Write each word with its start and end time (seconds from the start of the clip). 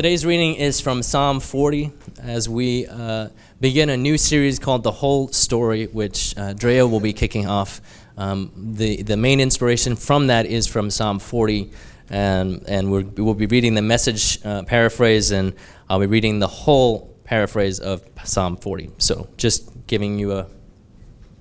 Today's 0.00 0.24
reading 0.24 0.54
is 0.54 0.80
from 0.80 1.02
Psalm 1.02 1.40
40 1.40 1.92
as 2.22 2.48
we 2.48 2.86
uh, 2.86 3.28
begin 3.60 3.90
a 3.90 3.98
new 3.98 4.16
series 4.16 4.58
called 4.58 4.82
The 4.82 4.90
Whole 4.90 5.28
Story, 5.28 5.88
which 5.88 6.34
uh, 6.38 6.54
Drea 6.54 6.86
will 6.86 7.00
be 7.00 7.12
kicking 7.12 7.46
off. 7.46 7.82
Um, 8.16 8.50
the, 8.56 9.02
the 9.02 9.18
main 9.18 9.40
inspiration 9.40 9.96
from 9.96 10.28
that 10.28 10.46
is 10.46 10.66
from 10.66 10.88
Psalm 10.88 11.18
40, 11.18 11.70
and, 12.08 12.66
and 12.66 12.90
we 12.90 13.02
will 13.02 13.34
be 13.34 13.44
reading 13.44 13.74
the 13.74 13.82
message 13.82 14.42
uh, 14.42 14.62
paraphrase, 14.62 15.32
and 15.32 15.54
I'll 15.90 16.00
be 16.00 16.06
reading 16.06 16.38
the 16.38 16.48
whole 16.48 17.14
paraphrase 17.24 17.78
of 17.78 18.02
Psalm 18.24 18.56
40. 18.56 18.92
So 18.96 19.28
just 19.36 19.86
giving 19.86 20.18
you 20.18 20.32
a 20.32 20.46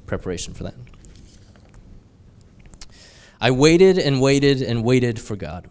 preparation 0.05 0.53
for 0.53 0.63
that. 0.65 0.75
I 3.39 3.51
waited 3.51 3.97
and 3.97 4.19
waited 4.19 4.61
and 4.61 4.83
waited 4.83 5.17
for 5.17 5.37
God. 5.37 5.69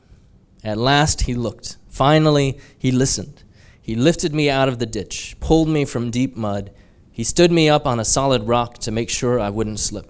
At 0.64 0.78
last 0.78 1.20
he 1.20 1.34
looked 1.34 1.76
Finally, 1.98 2.56
he 2.78 2.92
listened. 2.92 3.42
He 3.82 3.96
lifted 3.96 4.32
me 4.32 4.48
out 4.48 4.68
of 4.68 4.78
the 4.78 4.86
ditch, 4.86 5.34
pulled 5.40 5.68
me 5.68 5.84
from 5.84 6.12
deep 6.12 6.36
mud. 6.36 6.70
He 7.10 7.24
stood 7.24 7.50
me 7.50 7.68
up 7.68 7.88
on 7.88 7.98
a 7.98 8.04
solid 8.04 8.44
rock 8.44 8.78
to 8.78 8.92
make 8.92 9.10
sure 9.10 9.40
I 9.40 9.50
wouldn't 9.50 9.80
slip. 9.80 10.08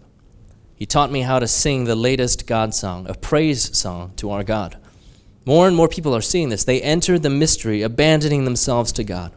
He 0.77 0.85
taught 0.85 1.11
me 1.11 1.23
how 1.23 1.39
to 1.39 1.49
sing 1.49 1.85
the 1.85 1.97
latest 1.97 2.47
God 2.47 2.75
song, 2.75 3.09
a 3.09 3.15
praise 3.15 3.75
song 3.75 4.13
to 4.17 4.31
our 4.31 4.45
God. 4.45 4.77
More 5.47 5.67
and 5.67 5.75
more 5.75 5.89
people 5.89 6.15
are 6.15 6.21
seeing 6.21 6.51
this. 6.51 6.63
They 6.63 6.83
enter 6.83 7.19
the 7.19 7.31
mystery, 7.31 7.81
abandoning 7.81 8.45
themselves 8.45 8.93
to 8.93 9.03
God. 9.03 9.33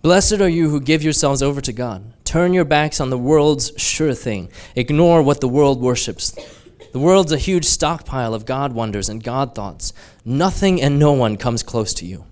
Blessed 0.00 0.40
are 0.40 0.48
you 0.48 0.70
who 0.70 0.80
give 0.80 1.02
yourselves 1.02 1.42
over 1.42 1.60
to 1.60 1.74
God. 1.74 2.14
Turn 2.24 2.54
your 2.54 2.64
backs 2.64 3.02
on 3.02 3.10
the 3.10 3.18
world's 3.18 3.70
sure 3.76 4.14
thing. 4.14 4.50
Ignore 4.74 5.22
what 5.22 5.42
the 5.42 5.48
world 5.48 5.82
worships 5.82 6.34
the 6.92 6.98
world's 6.98 7.32
a 7.32 7.38
huge 7.38 7.64
stockpile 7.64 8.34
of 8.34 8.46
God 8.46 8.72
wonders 8.72 9.08
and 9.08 9.22
God 9.22 9.54
thoughts. 9.54 9.92
Nothing 10.24 10.82
and 10.82 10.98
no 10.98 11.12
one 11.12 11.36
comes 11.36 11.62
close 11.62 11.94
to 11.94 12.06
you. 12.06 12.24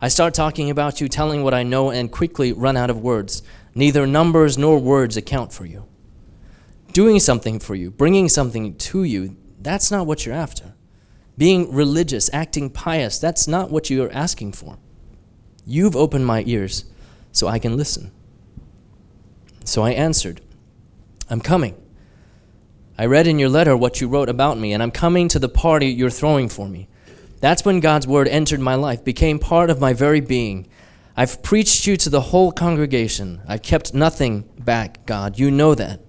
I 0.00 0.08
start 0.08 0.34
talking 0.34 0.70
about 0.70 1.00
you, 1.00 1.08
telling 1.08 1.42
what 1.42 1.54
I 1.54 1.62
know, 1.62 1.90
and 1.90 2.12
quickly 2.12 2.52
run 2.52 2.76
out 2.76 2.90
of 2.90 3.00
words. 3.00 3.42
Neither 3.74 4.06
numbers 4.06 4.58
nor 4.58 4.78
words 4.78 5.16
account 5.16 5.52
for 5.52 5.64
you. 5.64 5.86
Doing 6.92 7.18
something 7.20 7.58
for 7.58 7.74
you, 7.74 7.90
bringing 7.90 8.28
something 8.28 8.76
to 8.76 9.04
you, 9.04 9.36
that's 9.60 9.90
not 9.90 10.06
what 10.06 10.24
you're 10.24 10.34
after. 10.34 10.74
Being 11.38 11.72
religious, 11.72 12.30
acting 12.32 12.70
pious, 12.70 13.18
that's 13.18 13.48
not 13.48 13.70
what 13.70 13.90
you're 13.90 14.12
asking 14.12 14.52
for. 14.52 14.78
You've 15.66 15.96
opened 15.96 16.26
my 16.26 16.42
ears 16.46 16.84
so 17.32 17.48
I 17.48 17.58
can 17.58 17.76
listen. 17.76 18.12
So 19.64 19.82
I 19.82 19.90
answered, 19.90 20.40
I'm 21.28 21.40
coming. 21.40 21.76
I 22.98 23.04
read 23.06 23.26
in 23.26 23.38
your 23.38 23.50
letter 23.50 23.76
what 23.76 24.00
you 24.00 24.08
wrote 24.08 24.30
about 24.30 24.58
me, 24.58 24.72
and 24.72 24.82
I'm 24.82 24.90
coming 24.90 25.28
to 25.28 25.38
the 25.38 25.50
party 25.50 25.88
you're 25.88 26.08
throwing 26.08 26.48
for 26.48 26.66
me. 26.66 26.88
That's 27.40 27.64
when 27.64 27.80
God's 27.80 28.06
word 28.06 28.26
entered 28.28 28.60
my 28.60 28.74
life, 28.74 29.04
became 29.04 29.38
part 29.38 29.68
of 29.68 29.80
my 29.80 29.92
very 29.92 30.20
being. 30.20 30.66
I've 31.14 31.42
preached 31.42 31.86
you 31.86 31.98
to 31.98 32.08
the 32.08 32.22
whole 32.22 32.52
congregation. 32.52 33.42
I've 33.46 33.62
kept 33.62 33.92
nothing 33.92 34.48
back, 34.58 35.04
God. 35.04 35.38
You 35.38 35.50
know 35.50 35.74
that. 35.74 36.00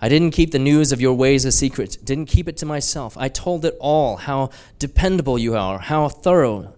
I 0.00 0.08
didn't 0.08 0.30
keep 0.30 0.52
the 0.52 0.58
news 0.58 0.90
of 0.90 1.00
your 1.00 1.14
ways 1.14 1.44
a 1.44 1.52
secret, 1.52 1.98
didn't 2.02 2.26
keep 2.26 2.48
it 2.48 2.56
to 2.58 2.66
myself. 2.66 3.16
I 3.18 3.28
told 3.28 3.64
it 3.64 3.76
all 3.80 4.16
how 4.16 4.50
dependable 4.78 5.38
you 5.38 5.54
are, 5.54 5.78
how 5.78 6.08
thorough. 6.08 6.74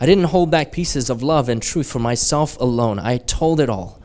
I 0.00 0.06
didn't 0.06 0.24
hold 0.24 0.50
back 0.50 0.72
pieces 0.72 1.10
of 1.10 1.22
love 1.22 1.48
and 1.48 1.62
truth 1.62 1.90
for 1.90 1.98
myself 2.00 2.58
alone. 2.60 2.98
I 2.98 3.18
told 3.18 3.60
it 3.60 3.68
all. 3.68 4.00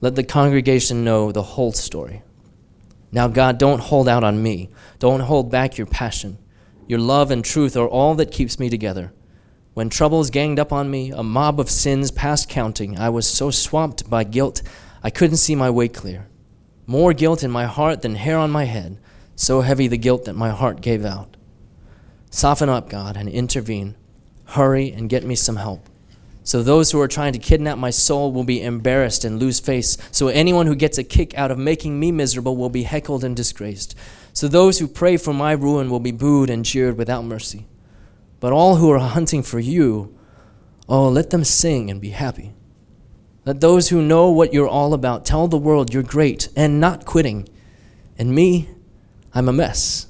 Let 0.00 0.14
the 0.16 0.22
congregation 0.22 1.04
know 1.04 1.32
the 1.32 1.42
whole 1.42 1.72
story. 1.72 2.22
Now, 3.14 3.28
God, 3.28 3.58
don't 3.58 3.78
hold 3.80 4.08
out 4.08 4.24
on 4.24 4.42
me. 4.42 4.70
Don't 4.98 5.20
hold 5.20 5.48
back 5.48 5.78
your 5.78 5.86
passion. 5.86 6.36
Your 6.88 6.98
love 6.98 7.30
and 7.30 7.44
truth 7.44 7.76
are 7.76 7.86
all 7.86 8.16
that 8.16 8.32
keeps 8.32 8.58
me 8.58 8.68
together. 8.68 9.12
When 9.72 9.88
troubles 9.88 10.30
ganged 10.30 10.58
up 10.58 10.72
on 10.72 10.90
me, 10.90 11.12
a 11.12 11.22
mob 11.22 11.60
of 11.60 11.70
sins 11.70 12.10
past 12.10 12.48
counting, 12.48 12.98
I 12.98 13.10
was 13.10 13.28
so 13.28 13.52
swamped 13.52 14.10
by 14.10 14.24
guilt 14.24 14.62
I 15.00 15.10
couldn't 15.10 15.36
see 15.36 15.54
my 15.54 15.70
way 15.70 15.86
clear. 15.86 16.26
More 16.88 17.12
guilt 17.12 17.44
in 17.44 17.52
my 17.52 17.66
heart 17.66 18.02
than 18.02 18.16
hair 18.16 18.36
on 18.36 18.50
my 18.50 18.64
head, 18.64 18.98
so 19.36 19.60
heavy 19.60 19.86
the 19.86 19.96
guilt 19.96 20.24
that 20.24 20.34
my 20.34 20.50
heart 20.50 20.80
gave 20.80 21.04
out. 21.04 21.36
Soften 22.30 22.68
up, 22.68 22.88
God, 22.88 23.16
and 23.16 23.28
intervene. 23.28 23.94
Hurry 24.46 24.90
and 24.90 25.08
get 25.08 25.24
me 25.24 25.36
some 25.36 25.56
help. 25.56 25.88
So 26.44 26.62
those 26.62 26.90
who 26.90 27.00
are 27.00 27.08
trying 27.08 27.32
to 27.32 27.38
kidnap 27.38 27.78
my 27.78 27.88
soul 27.88 28.30
will 28.30 28.44
be 28.44 28.62
embarrassed 28.62 29.24
and 29.24 29.40
lose 29.40 29.60
face. 29.60 29.96
So 30.10 30.28
anyone 30.28 30.66
who 30.66 30.74
gets 30.74 30.98
a 30.98 31.04
kick 31.04 31.36
out 31.38 31.50
of 31.50 31.58
making 31.58 31.98
me 31.98 32.12
miserable 32.12 32.54
will 32.54 32.68
be 32.68 32.82
heckled 32.82 33.24
and 33.24 33.34
disgraced. 33.34 33.96
So 34.34 34.46
those 34.46 34.78
who 34.78 34.86
pray 34.86 35.16
for 35.16 35.32
my 35.32 35.52
ruin 35.52 35.88
will 35.88 36.00
be 36.00 36.12
booed 36.12 36.50
and 36.50 36.62
jeered 36.62 36.98
without 36.98 37.24
mercy. 37.24 37.66
But 38.40 38.52
all 38.52 38.76
who 38.76 38.90
are 38.90 38.98
hunting 38.98 39.42
for 39.42 39.58
you, 39.58 40.14
oh, 40.86 41.08
let 41.08 41.30
them 41.30 41.44
sing 41.44 41.90
and 41.90 41.98
be 41.98 42.10
happy. 42.10 42.52
Let 43.46 43.62
those 43.62 43.88
who 43.88 44.02
know 44.02 44.28
what 44.28 44.52
you're 44.52 44.68
all 44.68 44.92
about 44.92 45.24
tell 45.24 45.48
the 45.48 45.56
world 45.56 45.94
you're 45.94 46.02
great 46.02 46.50
and 46.54 46.78
not 46.78 47.06
quitting. 47.06 47.48
And 48.18 48.34
me, 48.34 48.68
I'm 49.32 49.48
a 49.48 49.52
mess. 49.52 50.08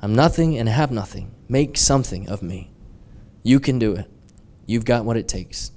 I'm 0.00 0.14
nothing 0.14 0.56
and 0.56 0.68
have 0.68 0.92
nothing. 0.92 1.34
Make 1.48 1.76
something 1.76 2.28
of 2.28 2.40
me. 2.40 2.70
You 3.42 3.58
can 3.58 3.80
do 3.80 3.94
it. 3.94 4.08
You've 4.64 4.84
got 4.84 5.04
what 5.04 5.16
it 5.16 5.26
takes. 5.26 5.71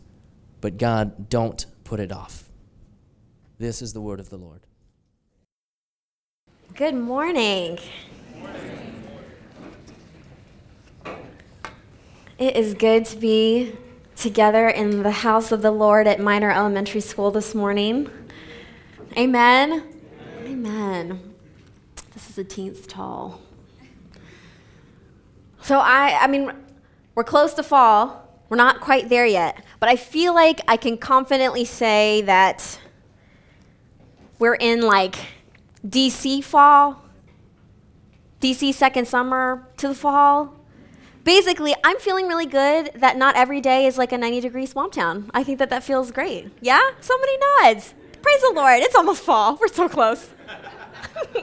But 0.65 0.79
God, 0.79 1.29
don't 1.29 1.63
put 1.83 1.99
it 1.99 2.11
off. 2.11 2.49
This 3.59 3.83
is 3.83 3.93
the 3.93 4.01
word 4.01 4.19
of 4.19 4.31
the 4.31 4.37
Lord. 4.37 4.61
Good 6.73 6.95
morning. 6.95 7.77
It 12.39 12.55
is 12.55 12.73
good 12.73 13.05
to 13.05 13.17
be 13.17 13.73
together 14.15 14.67
in 14.67 15.03
the 15.03 15.11
house 15.11 15.51
of 15.51 15.61
the 15.61 15.69
Lord 15.69 16.07
at 16.07 16.19
Miner 16.19 16.49
Elementary 16.49 16.99
School 16.99 17.29
this 17.29 17.53
morning. 17.53 18.09
Amen. 19.15 19.83
Amen. 20.41 20.67
Amen. 20.67 21.33
This 22.15 22.27
is 22.27 22.39
a 22.39 22.43
teenth 22.43 22.87
tall. 22.87 23.39
So 25.61 25.77
I 25.77 26.17
I 26.21 26.25
mean 26.25 26.53
we're 27.13 27.23
close 27.23 27.53
to 27.53 27.61
fall. 27.61 28.25
We're 28.49 28.57
not 28.57 28.79
quite 28.79 29.09
there 29.09 29.25
yet, 29.25 29.64
but 29.79 29.89
I 29.89 29.95
feel 29.95 30.33
like 30.33 30.61
I 30.67 30.77
can 30.77 30.97
confidently 30.97 31.65
say 31.65 32.21
that 32.21 32.79
we're 34.39 34.55
in 34.55 34.81
like 34.81 35.15
DC 35.87 36.43
fall, 36.43 37.03
DC 38.41 38.73
second 38.73 39.07
summer 39.07 39.67
to 39.77 39.87
the 39.89 39.95
fall. 39.95 40.53
Basically, 41.23 41.73
I'm 41.83 41.97
feeling 41.97 42.27
really 42.27 42.45
good 42.45 42.91
that 42.95 43.17
not 43.17 43.35
every 43.35 43.59
day 43.59 43.87
is 43.87 43.97
like 43.97 44.11
a 44.11 44.17
90 44.17 44.41
degree 44.41 44.65
swamp 44.65 44.93
town. 44.93 45.31
I 45.33 45.43
think 45.43 45.57
that 45.59 45.69
that 45.71 45.83
feels 45.83 46.11
great. 46.11 46.51
Yeah? 46.61 46.81
Somebody 47.01 47.33
nods. 47.61 47.93
Praise 48.21 48.41
the 48.41 48.53
Lord. 48.55 48.81
It's 48.81 48.95
almost 48.95 49.23
fall. 49.23 49.57
We're 49.59 49.67
so 49.67 49.89
close. 49.89 50.29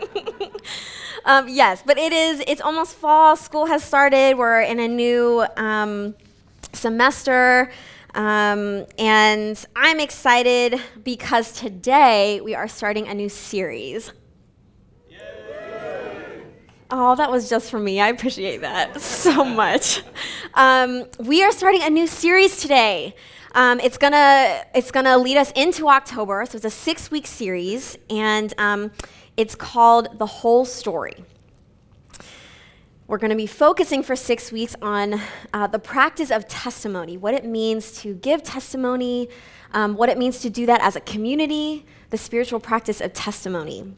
um, 1.25 1.49
yes, 1.49 1.83
but 1.85 1.99
it 1.99 2.13
is, 2.13 2.43
it's 2.47 2.61
almost 2.61 2.95
fall. 2.95 3.37
School 3.37 3.67
has 3.67 3.83
started. 3.83 4.39
We're 4.39 4.61
in 4.61 4.79
a 4.79 4.89
new. 4.89 5.45
Um, 5.57 6.15
semester. 6.73 7.71
Um, 8.15 8.87
and 8.99 9.65
I'm 9.75 10.01
excited 10.01 10.81
because 11.03 11.53
today 11.53 12.41
we 12.41 12.55
are 12.55 12.69
starting 12.69 13.09
a 13.09 13.15
new 13.15 13.29
series. 13.29 14.13
Oh, 16.95 17.17
that 17.17 17.31
was 17.31 17.49
just 17.49 17.71
for 17.71 17.79
me. 17.79 18.01
I 18.01 18.09
appreciate 18.09 18.61
that 18.61 19.01
so 19.01 19.45
much. 19.45 20.03
Um, 20.53 21.07
we 21.19 21.43
are 21.43 21.51
starting 21.51 21.83
a 21.83 21.89
new 21.89 22.07
series 22.07 22.61
today. 22.61 23.15
Um, 23.55 23.81
it's 23.81 23.97
gonna 23.97 24.63
it's 24.75 24.91
gonna 24.91 25.17
lead 25.17 25.39
us 25.39 25.51
into 25.53 25.89
October. 25.89 26.45
So 26.49 26.57
it's 26.57 26.67
a 26.67 26.71
six 26.71 27.11
week 27.11 27.27
series, 27.27 27.97
and 28.11 28.53
um, 28.59 28.91
it's 29.39 29.55
called 29.55 30.19
the 30.19 30.27
whole 30.27 30.67
story. 30.67 31.25
We're 33.13 33.19
going 33.19 33.29
to 33.29 33.37
be 33.37 33.47
focusing 33.47 34.03
for 34.03 34.17
six 34.17 34.51
weeks 34.51 34.75
on 34.81 35.21
uh, 35.53 35.67
the 35.67 35.79
practice 35.79 36.31
of 36.31 36.49
testimony, 36.49 37.19
what 37.19 37.35
it 37.35 37.45
means 37.45 37.93
to 38.01 38.15
give 38.15 38.43
testimony, 38.43 39.29
um, 39.75 39.97
what 39.97 40.09
it 40.09 40.17
means 40.17 40.39
to 40.39 40.49
do 40.49 40.65
that 40.65 40.81
as 40.81 40.97
a 40.97 41.01
community, 41.01 41.85
the 42.09 42.17
spiritual 42.17 42.59
practice 42.59 43.03
of 43.03 43.13
testimony. 43.13 43.95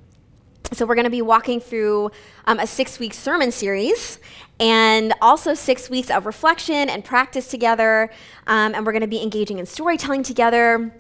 So, 0.73 0.85
we're 0.85 0.97
going 0.97 1.05
to 1.05 1.11
be 1.11 1.23
walking 1.23 1.61
through 1.61 2.11
um, 2.47 2.59
a 2.59 2.67
six 2.67 2.99
week 2.99 3.15
sermon 3.15 3.53
series 3.53 4.19
and 4.59 5.15
also 5.23 5.55
six 5.55 5.89
weeks 5.89 6.11
of 6.11 6.27
reflection 6.27 6.91
and 6.91 7.05
practice 7.05 7.47
together. 7.47 8.11
Um, 8.49 8.75
and 8.75 8.85
we're 8.85 8.91
going 8.91 9.03
to 9.03 9.07
be 9.07 9.23
engaging 9.23 9.61
in 9.61 9.67
storytelling 9.67 10.25
together, 10.25 10.93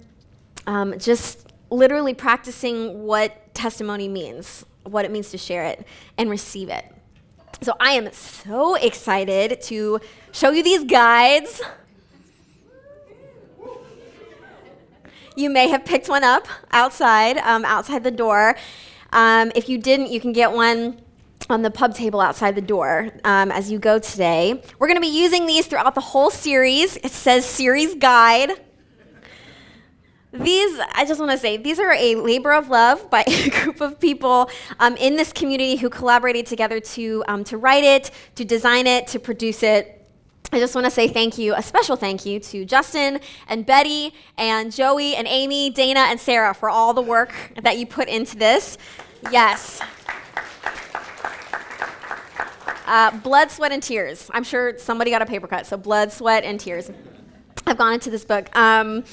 um, 0.69 0.97
just 1.01 1.53
literally 1.69 2.15
practicing 2.15 3.03
what 3.03 3.53
testimony 3.57 4.07
means, 4.07 4.65
what 4.85 5.05
it 5.05 5.11
means 5.11 5.33
to 5.33 5.39
share 5.39 5.65
it 5.65 5.85
and 6.17 6.31
receive 6.31 6.69
it. 6.69 6.95
So 7.63 7.75
I 7.81 7.93
am 7.93 8.13
so 8.13 8.75
excited 8.75 9.63
to 9.63 10.01
show 10.33 10.51
you 10.51 10.63
these 10.63 10.85
guides. 10.85 11.63
You 15.37 15.51
may 15.51 15.69
have 15.69 15.85
picked 15.85 16.09
one 16.09 16.23
up 16.23 16.47
outside, 16.73 17.39
um, 17.39 17.65
outside 17.65 18.05
the 18.05 18.11
door. 18.11 18.57
Um, 19.13 19.51
if 19.55 19.69
you 19.69 19.79
didn't, 19.79 20.11
you 20.11 20.21
can 20.21 20.33
get 20.33 20.53
one 20.53 21.01
on 21.51 21.63
the 21.63 21.71
pub 21.71 21.95
table 21.95 22.21
outside 22.21 22.55
the 22.55 22.63
door 22.63 23.11
um, 23.25 23.51
as 23.51 23.71
you 23.71 23.79
go 23.79 23.99
today. 23.99 24.63
We're 24.79 24.87
going 24.87 24.97
to 24.97 25.01
be 25.01 25.07
using 25.07 25.47
these 25.47 25.67
throughout 25.67 25.95
the 25.95 26.01
whole 26.01 26.31
series. 26.31 26.97
It 26.99 27.11
says 27.11 27.45
series 27.45 27.95
guide. 27.95 28.53
These, 30.35 30.81
I 30.93 31.05
just 31.07 31.21
want 31.21 31.31
to 31.31 31.39
say, 31.39 31.57
these 31.57 31.79
are 31.79 31.93
a 31.93 32.17
labor 32.17 32.53
of 32.53 32.69
love 32.69 33.09
by 33.09 33.23
a 33.29 33.51
group 33.51 33.81
of 33.81 34.01
people 34.01 34.51
um, 34.81 34.97
in 34.97 35.17
this 35.17 35.33
community 35.33 35.77
who 35.77 35.89
collaborated 35.89 36.47
together 36.47 36.81
to, 36.81 37.23
um, 37.29 37.45
to 37.45 37.57
write 37.57 37.85
it, 37.85 38.11
to 38.35 38.45
design 38.45 38.89
it, 38.89 39.07
to 39.09 39.21
produce 39.21 39.63
it. 39.63 40.05
I 40.51 40.59
just 40.59 40.75
want 40.75 40.87
to 40.87 40.91
say 40.91 41.07
thank 41.07 41.39
you, 41.39 41.55
a 41.55 41.63
special 41.63 41.95
thank 41.95 42.27
you 42.27 42.41
to 42.41 42.65
Justin 42.65 43.21
and 43.49 43.65
Betty 43.65 44.13
and 44.37 44.73
Joey 44.73 45.15
and 45.15 45.29
Amy, 45.29 45.71
Dana 45.71 46.01
and 46.01 46.19
Sarah 46.19 46.53
for 46.53 46.69
all 46.69 46.95
the 46.95 47.03
work 47.03 47.33
that 47.63 47.79
you 47.79 47.87
put 47.87 48.09
into 48.09 48.37
this. 48.37 48.77
Yes. 49.31 49.81
Uh, 52.87 53.11
blood, 53.19 53.51
sweat, 53.51 53.73
and 53.73 53.83
tears. 53.83 54.31
I'm 54.35 54.45
sure 54.45 54.79
somebody 54.79 55.11
got 55.11 55.23
a 55.23 55.27
paper 55.27 55.47
cut, 55.47 55.67
so 55.67 55.77
blood, 55.77 56.13
sweat, 56.13 56.45
and 56.45 56.61
tears 56.61 56.91
I've 57.67 57.79
gone 57.79 57.95
into 57.95 58.11
this 58.11 58.25
book. 58.25 58.55
Um, 58.57 59.05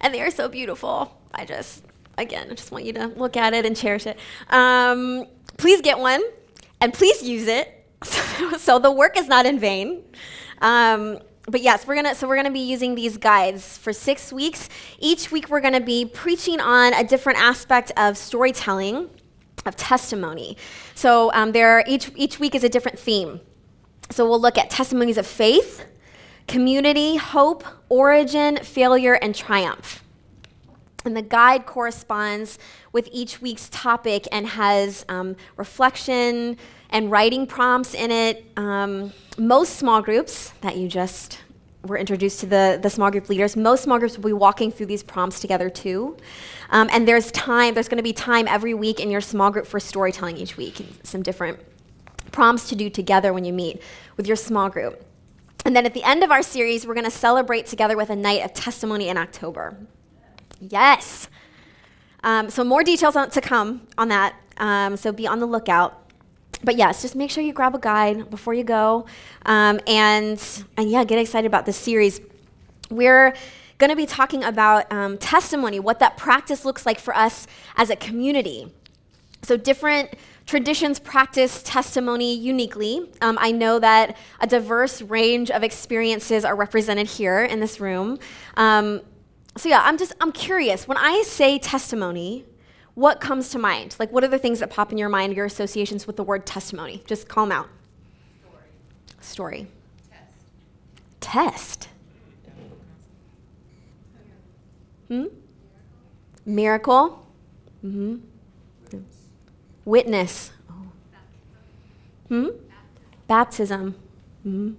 and 0.00 0.14
they 0.14 0.22
are 0.22 0.30
so 0.30 0.48
beautiful. 0.48 1.20
I 1.34 1.44
just, 1.44 1.84
again, 2.18 2.48
I 2.50 2.54
just 2.54 2.70
want 2.70 2.84
you 2.84 2.92
to 2.94 3.06
look 3.08 3.36
at 3.36 3.54
it 3.54 3.66
and 3.66 3.76
cherish 3.76 4.06
it. 4.06 4.18
Um, 4.50 5.26
please 5.56 5.80
get 5.80 5.98
one 5.98 6.22
and 6.80 6.92
please 6.92 7.22
use 7.22 7.46
it. 7.46 7.72
so 8.58 8.78
the 8.78 8.90
work 8.90 9.16
is 9.16 9.28
not 9.28 9.46
in 9.46 9.58
vain. 9.58 10.02
Um, 10.60 11.18
but 11.48 11.60
yes, 11.60 11.86
we're 11.86 11.94
gonna 11.94 12.14
so 12.14 12.26
we're 12.26 12.36
gonna 12.36 12.50
be 12.50 12.58
using 12.58 12.94
these 12.94 13.16
guides 13.16 13.78
for 13.78 13.92
six 13.92 14.32
weeks. 14.32 14.68
Each 14.98 15.30
week 15.30 15.48
we're 15.48 15.60
gonna 15.60 15.80
be 15.80 16.04
preaching 16.04 16.60
on 16.60 16.92
a 16.92 17.04
different 17.04 17.38
aspect 17.38 17.92
of 17.96 18.18
storytelling, 18.18 19.08
of 19.64 19.76
testimony. 19.76 20.56
So 20.94 21.30
um, 21.32 21.52
there 21.52 21.84
each 21.86 22.10
each 22.16 22.40
week 22.40 22.54
is 22.54 22.64
a 22.64 22.68
different 22.68 22.98
theme. 22.98 23.40
So 24.10 24.28
we'll 24.28 24.40
look 24.40 24.58
at 24.58 24.70
testimonies 24.70 25.18
of 25.18 25.26
faith, 25.26 25.84
community, 26.48 27.16
hope, 27.16 27.64
origin, 27.88 28.56
failure, 28.58 29.14
and 29.14 29.34
triumph. 29.34 30.02
And 31.04 31.16
the 31.16 31.22
guide 31.22 31.66
corresponds 31.66 32.58
with 32.92 33.08
each 33.12 33.40
week's 33.40 33.68
topic 33.68 34.26
and 34.32 34.46
has 34.46 35.04
um, 35.08 35.36
reflection 35.56 36.56
and 36.90 37.10
writing 37.10 37.46
prompts 37.46 37.94
in 37.94 38.10
it. 38.10 38.44
Um, 38.56 39.12
most 39.38 39.76
small 39.76 40.02
groups 40.02 40.50
that 40.62 40.76
you 40.76 40.88
just 40.88 41.38
were 41.84 41.96
introduced 41.96 42.40
to 42.40 42.46
the, 42.46 42.78
the 42.82 42.90
small 42.90 43.10
group 43.10 43.28
leaders, 43.28 43.56
most 43.56 43.84
small 43.84 43.98
groups 43.98 44.16
will 44.16 44.24
be 44.24 44.32
walking 44.32 44.72
through 44.72 44.86
these 44.86 45.02
prompts 45.02 45.38
together 45.38 45.70
too. 45.70 46.16
Um, 46.70 46.88
and 46.90 47.06
there's 47.06 47.30
time, 47.30 47.74
there's 47.74 47.88
going 47.88 47.98
to 47.98 48.02
be 48.02 48.12
time 48.12 48.48
every 48.48 48.74
week 48.74 48.98
in 48.98 49.10
your 49.10 49.20
small 49.20 49.50
group 49.50 49.66
for 49.66 49.78
storytelling 49.78 50.36
each 50.36 50.56
week, 50.56 50.84
some 51.04 51.22
different 51.22 51.60
prompts 52.32 52.68
to 52.70 52.76
do 52.76 52.90
together 52.90 53.32
when 53.32 53.44
you 53.44 53.52
meet 53.52 53.80
with 54.16 54.26
your 54.26 54.36
small 54.36 54.68
group. 54.68 55.04
And 55.66 55.74
then 55.74 55.84
at 55.84 55.94
the 55.94 56.04
end 56.04 56.22
of 56.22 56.30
our 56.30 56.44
series, 56.44 56.86
we're 56.86 56.94
going 56.94 57.06
to 57.06 57.10
celebrate 57.10 57.66
together 57.66 57.96
with 57.96 58.08
a 58.08 58.14
night 58.14 58.44
of 58.44 58.54
testimony 58.54 59.08
in 59.08 59.16
October. 59.16 59.76
Yes. 60.60 61.28
Um, 62.22 62.50
so, 62.50 62.62
more 62.62 62.84
details 62.84 63.16
to 63.32 63.40
come 63.40 63.88
on 63.98 64.08
that. 64.10 64.36
Um, 64.58 64.96
so, 64.96 65.10
be 65.10 65.26
on 65.26 65.40
the 65.40 65.46
lookout. 65.46 66.08
But 66.62 66.76
yes, 66.76 67.02
just 67.02 67.16
make 67.16 67.32
sure 67.32 67.42
you 67.42 67.52
grab 67.52 67.74
a 67.74 67.80
guide 67.80 68.30
before 68.30 68.54
you 68.54 68.62
go. 68.62 69.06
Um, 69.44 69.80
and, 69.88 70.40
and 70.76 70.88
yeah, 70.88 71.02
get 71.02 71.18
excited 71.18 71.48
about 71.48 71.66
this 71.66 71.76
series. 71.76 72.20
We're 72.88 73.34
going 73.78 73.90
to 73.90 73.96
be 73.96 74.06
talking 74.06 74.44
about 74.44 74.90
um, 74.92 75.18
testimony, 75.18 75.80
what 75.80 75.98
that 75.98 76.16
practice 76.16 76.64
looks 76.64 76.86
like 76.86 77.00
for 77.00 77.14
us 77.16 77.48
as 77.76 77.90
a 77.90 77.96
community. 77.96 78.72
So, 79.42 79.56
different 79.56 80.14
Traditions 80.46 81.00
practice 81.00 81.60
testimony 81.64 82.32
uniquely. 82.32 83.10
Um, 83.20 83.36
I 83.40 83.50
know 83.50 83.80
that 83.80 84.16
a 84.38 84.46
diverse 84.46 85.02
range 85.02 85.50
of 85.50 85.64
experiences 85.64 86.44
are 86.44 86.54
represented 86.54 87.08
here 87.08 87.44
in 87.44 87.58
this 87.58 87.80
room. 87.80 88.20
Um, 88.56 89.00
so 89.56 89.68
yeah, 89.68 89.80
I'm 89.82 89.98
just 89.98 90.12
I'm 90.20 90.30
curious. 90.30 90.86
When 90.86 90.98
I 90.98 91.22
say 91.26 91.58
testimony, 91.58 92.44
what 92.94 93.20
comes 93.20 93.48
to 93.50 93.58
mind? 93.58 93.96
Like, 93.98 94.12
what 94.12 94.22
are 94.22 94.28
the 94.28 94.38
things 94.38 94.60
that 94.60 94.70
pop 94.70 94.92
in 94.92 94.98
your 94.98 95.08
mind? 95.08 95.34
Your 95.34 95.46
associations 95.46 96.06
with 96.06 96.14
the 96.14 96.22
word 96.22 96.46
testimony? 96.46 97.02
Just 97.06 97.28
call 97.28 97.46
them 97.46 97.52
out. 97.52 97.68
Story. 99.20 99.66
Story. 99.66 99.66
Test. 101.20 101.88
Test. 101.88 101.88
Hmm. 105.08 105.24
Miracle. 106.44 107.26
Hmm. 107.80 108.18
Witness. 109.86 110.50
Hmm? 112.28 112.48
Baptism. 113.28 113.94
Hmm? 114.42 114.72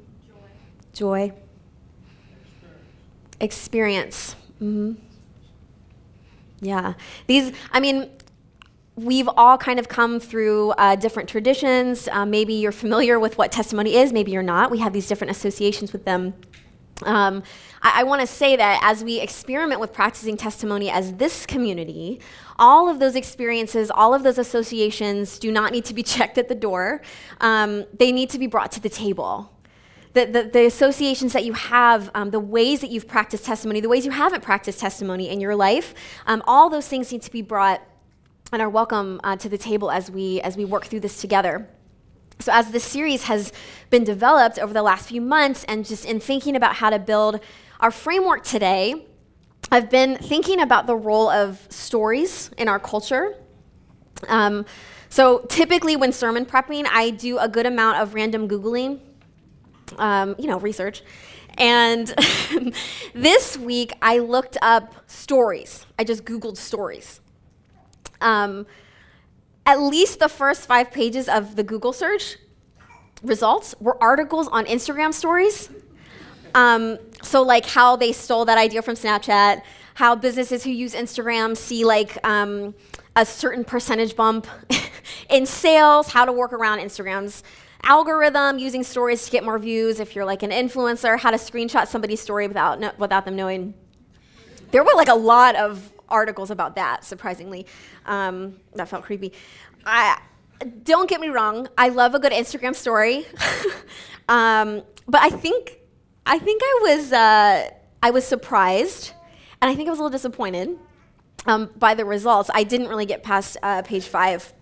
Joy. 0.94 1.30
Joy. 1.30 1.34
Experience. 3.40 4.36
hmm 4.60 4.94
Yeah. 6.60 6.94
These, 7.26 7.54
I 7.72 7.80
mean, 7.80 8.10
we've 8.96 9.30
all 9.38 9.58
kind 9.58 9.80
of 9.80 9.88
come 9.88 10.20
through 10.20 10.72
uh, 10.72 10.98
different 10.98 11.30
traditions. 11.30 12.10
Uh, 12.12 12.26
maybe 12.26 12.56
you're 12.56 12.72
familiar 12.74 13.18
with 13.18 13.38
what 13.38 13.52
testimony 13.52 13.96
is, 13.96 14.12
maybe 14.12 14.32
you're 14.32 14.44
not. 14.44 14.72
We 14.72 14.80
have 14.80 14.92
these 14.92 15.08
different 15.08 15.32
associations 15.32 15.94
with 15.94 16.04
them. 16.04 16.34
Um, 17.04 17.44
I, 17.82 18.02
I 18.02 18.04
want 18.04 18.22
to 18.22 18.28
say 18.28 18.56
that 18.56 18.80
as 18.84 19.04
we 19.04 19.22
experiment 19.22 19.80
with 19.80 19.94
practicing 19.94 20.36
testimony 20.36 20.90
as 20.90 21.14
this 21.14 21.46
community, 21.46 22.20
all 22.60 22.90
of 22.90 23.00
those 23.00 23.16
experiences, 23.16 23.92
all 23.92 24.14
of 24.14 24.24
those 24.24 24.38
associations 24.38 25.40
do 25.40 25.52
not 25.52 25.72
need 25.72 25.86
to 25.86 25.94
be 25.94 26.04
checked 26.16 26.38
at 26.38 26.48
the 26.48 26.56
door. 26.56 27.02
Um, 27.42 27.86
they 27.98 28.12
need 28.12 28.30
to 28.32 28.40
be 28.40 28.48
brought 28.48 28.72
to 28.74 28.80
the 28.80 28.90
table. 28.90 29.54
The, 30.14 30.26
the, 30.26 30.44
the 30.52 30.66
associations 30.66 31.34
that 31.34 31.46
you 31.46 31.54
have, 31.54 32.10
um, 32.16 32.32
the 32.32 32.40
ways 32.40 32.82
that 32.82 32.90
you've 32.90 33.08
practiced 33.08 33.46
testimony, 33.46 33.82
the 33.82 33.90
ways 33.90 34.06
you 34.06 34.12
haven't 34.12 34.42
practiced 34.42 34.80
testimony 34.80 35.30
in 35.30 35.40
your 35.40 35.56
life, 35.56 35.94
um, 36.26 36.42
all 36.48 36.70
those 36.70 36.88
things 36.88 37.12
need 37.12 37.22
to 37.22 37.32
be 37.32 37.44
brought 37.44 37.82
and 38.52 38.62
are 38.62 38.70
welcome 38.70 39.20
uh, 39.24 39.36
to 39.36 39.50
the 39.50 39.58
table 39.58 39.92
as 39.92 40.10
we, 40.10 40.42
as 40.42 40.58
we 40.58 40.66
work 40.66 40.86
through 40.86 41.02
this 41.02 41.22
together. 41.22 41.68
So, 42.40 42.52
as 42.54 42.72
this 42.72 42.84
series 42.84 43.24
has 43.24 43.52
been 43.90 44.04
developed 44.04 44.60
over 44.60 44.74
the 44.74 44.84
last 44.84 45.10
few 45.10 45.22
months, 45.22 45.64
and 45.68 45.86
just 45.86 46.06
in 46.06 46.20
thinking 46.20 46.56
about 46.56 46.76
how 46.76 46.92
to 46.92 47.00
build 47.00 47.40
our 47.80 47.90
framework 47.90 48.44
today, 48.44 49.08
I've 49.72 49.90
been 49.90 50.18
thinking 50.18 50.62
about 50.62 50.88
the 50.88 50.96
role 50.96 51.30
of 51.30 51.66
stories 51.70 52.50
in 52.58 52.70
our 52.70 52.80
culture. 52.80 53.36
Um, 54.28 54.66
so, 55.10 55.40
typically, 55.50 55.96
when 55.96 56.12
sermon 56.12 56.46
prepping, 56.46 56.86
I 56.90 57.10
do 57.10 57.38
a 57.38 57.48
good 57.48 57.66
amount 57.66 57.98
of 57.98 58.14
random 58.14 58.48
Googling, 58.48 59.00
um, 59.98 60.36
you 60.38 60.48
know, 60.48 60.60
research. 60.60 61.02
And 61.58 62.08
this 63.14 63.58
week, 63.58 63.92
I 64.02 64.20
looked 64.20 64.58
up 64.62 64.94
stories. 65.08 65.86
I 65.98 66.04
just 66.04 66.24
Googled 66.24 66.58
stories. 66.58 67.20
Um, 68.22 68.68
at 69.66 69.82
least 69.82 70.20
the 70.20 70.30
first 70.30 70.62
five 70.62 70.92
pages 70.92 71.28
of 71.28 71.56
the 71.56 71.64
Google 71.64 71.94
search 71.94 72.38
results 73.24 73.76
were 73.80 74.02
articles 74.02 74.48
on 74.48 74.66
Instagram 74.66 75.14
stories. 75.14 75.70
Um, 76.56 76.98
so, 77.24 77.42
like 77.42 77.66
how 77.66 77.96
they 77.96 78.12
stole 78.12 78.46
that 78.46 78.58
idea 78.58 78.82
from 78.82 78.96
Snapchat, 78.96 79.62
how 79.96 80.16
businesses 80.16 80.64
who 80.64 80.70
use 80.70 80.94
Instagram 80.94 81.58
see 81.58 81.84
like 81.84 82.18
um, 82.26 82.76
a 83.16 83.26
certain 83.26 83.64
percentage 83.64 84.16
bump 84.16 84.48
in 85.30 85.46
sales, 85.46 86.10
how 86.10 86.26
to 86.26 86.32
work 86.32 86.54
around 86.54 86.80
Instagram's 86.80 87.44
algorithm, 87.84 88.60
using 88.60 88.84
stories 88.84 89.26
to 89.26 89.32
get 89.32 89.44
more 89.44 89.58
views 89.58 90.00
if 90.00 90.16
you're 90.16 90.26
like 90.26 90.44
an 90.44 90.52
influencer, 90.52 91.18
how 91.20 91.32
to 91.32 91.38
screenshot 91.38 91.88
somebody's 91.88 92.22
story 92.22 92.48
without, 92.48 92.80
no, 92.80 92.92
without 92.98 93.26
them 93.26 93.36
knowing. 93.36 93.74
There 94.72 94.84
were 94.84 94.94
like 94.96 95.08
a 95.08 95.16
lot 95.16 95.56
of 95.56 95.90
articles 96.10 96.52
about 96.52 96.76
that, 96.76 97.04
surprisingly. 97.04 97.66
Um, 98.06 98.58
that 98.76 98.90
felt 98.90 99.04
creepy. 99.04 99.34
I, 99.86 100.20
don't 100.84 101.10
get 101.10 101.22
me 101.22 101.30
wrong, 101.30 101.68
I 101.78 101.90
love 101.90 102.16
a 102.16 102.20
good 102.20 102.32
Instagram 102.32 102.76
story. 102.76 103.26
um, 104.30 104.84
but 105.08 105.22
I 105.22 105.30
think, 105.30 105.80
I 106.28 106.40
think 106.40 106.62
I 106.64 106.80
was, 106.84 107.14
uh, 107.14 107.70
I 108.04 108.12
was 108.12 108.26
surprised, 108.26 109.14
and 109.62 109.72
I 109.72 109.76
think 109.76 109.88
I 109.88 109.92
was 109.92 110.00
a 110.00 110.04
little 110.04 110.16
disappointed 110.16 110.78
um, 111.46 111.72
by 111.78 111.94
the 111.94 112.06
results. 112.06 112.50
I 112.54 112.64
didn't 112.64 112.90
really 112.90 113.06
get 113.06 113.24
past 113.24 113.58
uh, 113.64 113.82
page 113.82 114.06
five 114.06 114.54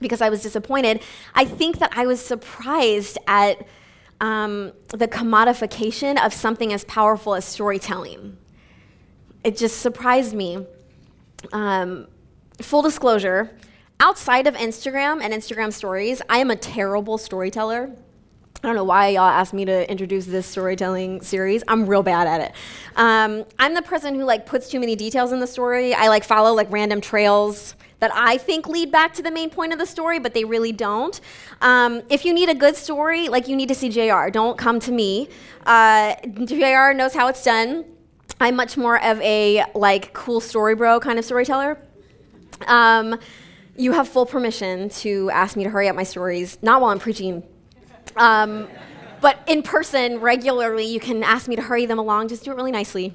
because 0.00 0.20
I 0.20 0.28
was 0.28 0.42
disappointed. 0.42 1.00
I 1.34 1.44
think 1.44 1.78
that 1.78 1.92
I 1.96 2.06
was 2.06 2.20
surprised 2.20 3.16
at 3.26 3.66
um, 4.20 4.72
the 4.88 5.08
commodification 5.08 6.22
of 6.24 6.34
something 6.34 6.72
as 6.72 6.84
powerful 6.84 7.34
as 7.34 7.44
storytelling 7.44 8.36
it 9.44 9.56
just 9.56 9.80
surprised 9.80 10.34
me. 10.34 10.66
Um, 11.52 12.08
full 12.60 12.82
disclosure 12.82 13.56
outside 14.00 14.46
of 14.46 14.54
Instagram 14.54 15.22
and 15.22 15.32
Instagram 15.32 15.72
stories, 15.72 16.20
I 16.28 16.38
am 16.38 16.50
a 16.50 16.56
terrible 16.56 17.18
storyteller. 17.18 17.92
I 18.62 18.66
don't 18.66 18.74
know 18.74 18.84
why 18.84 19.08
y'all 19.08 19.22
asked 19.22 19.54
me 19.54 19.64
to 19.66 19.88
introduce 19.88 20.26
this 20.26 20.44
storytelling 20.44 21.20
series. 21.20 21.62
I'm 21.68 21.86
real 21.86 22.02
bad 22.02 22.26
at 22.26 22.40
it. 22.40 22.52
Um, 22.96 23.44
I'm 23.60 23.74
the 23.74 23.82
person 23.82 24.16
who 24.16 24.24
like 24.24 24.46
puts 24.46 24.68
too 24.68 24.80
many 24.80 24.96
details 24.96 25.30
in 25.30 25.38
the 25.38 25.46
story. 25.46 25.94
I 25.94 26.08
like 26.08 26.24
follow 26.24 26.52
like 26.54 26.66
random 26.72 27.00
trails 27.00 27.76
that 28.00 28.10
I 28.12 28.36
think 28.36 28.66
lead 28.66 28.90
back 28.90 29.14
to 29.14 29.22
the 29.22 29.30
main 29.30 29.50
point 29.50 29.72
of 29.72 29.78
the 29.78 29.86
story, 29.86 30.18
but 30.18 30.34
they 30.34 30.44
really 30.44 30.72
don't. 30.72 31.20
Um, 31.60 32.02
if 32.10 32.24
you 32.24 32.34
need 32.34 32.48
a 32.48 32.54
good 32.54 32.74
story, 32.74 33.28
like 33.28 33.46
you 33.46 33.54
need 33.54 33.68
to 33.68 33.76
see 33.76 33.90
JR. 33.90 34.28
Don't 34.28 34.58
come 34.58 34.80
to 34.80 34.90
me. 34.90 35.28
Uh, 35.64 36.16
JR 36.44 36.92
knows 36.94 37.14
how 37.14 37.28
it's 37.28 37.44
done. 37.44 37.84
I'm 38.40 38.56
much 38.56 38.76
more 38.76 39.02
of 39.04 39.20
a 39.20 39.64
like 39.76 40.12
cool 40.14 40.40
story 40.40 40.74
bro 40.74 40.98
kind 40.98 41.18
of 41.18 41.24
storyteller. 41.24 41.78
Um, 42.66 43.20
you 43.76 43.92
have 43.92 44.08
full 44.08 44.26
permission 44.26 44.88
to 44.88 45.30
ask 45.30 45.56
me 45.56 45.62
to 45.62 45.70
hurry 45.70 45.88
up 45.88 45.94
my 45.94 46.02
stories, 46.02 46.58
not 46.60 46.80
while 46.80 46.90
I'm 46.90 46.98
preaching 46.98 47.44
um, 48.18 48.68
but 49.20 49.42
in 49.46 49.62
person, 49.62 50.20
regularly, 50.20 50.84
you 50.84 51.00
can 51.00 51.22
ask 51.22 51.48
me 51.48 51.56
to 51.56 51.62
hurry 51.62 51.86
them 51.86 51.98
along. 51.98 52.28
Just 52.28 52.44
do 52.44 52.52
it 52.52 52.56
really 52.56 52.72
nicely. 52.72 53.14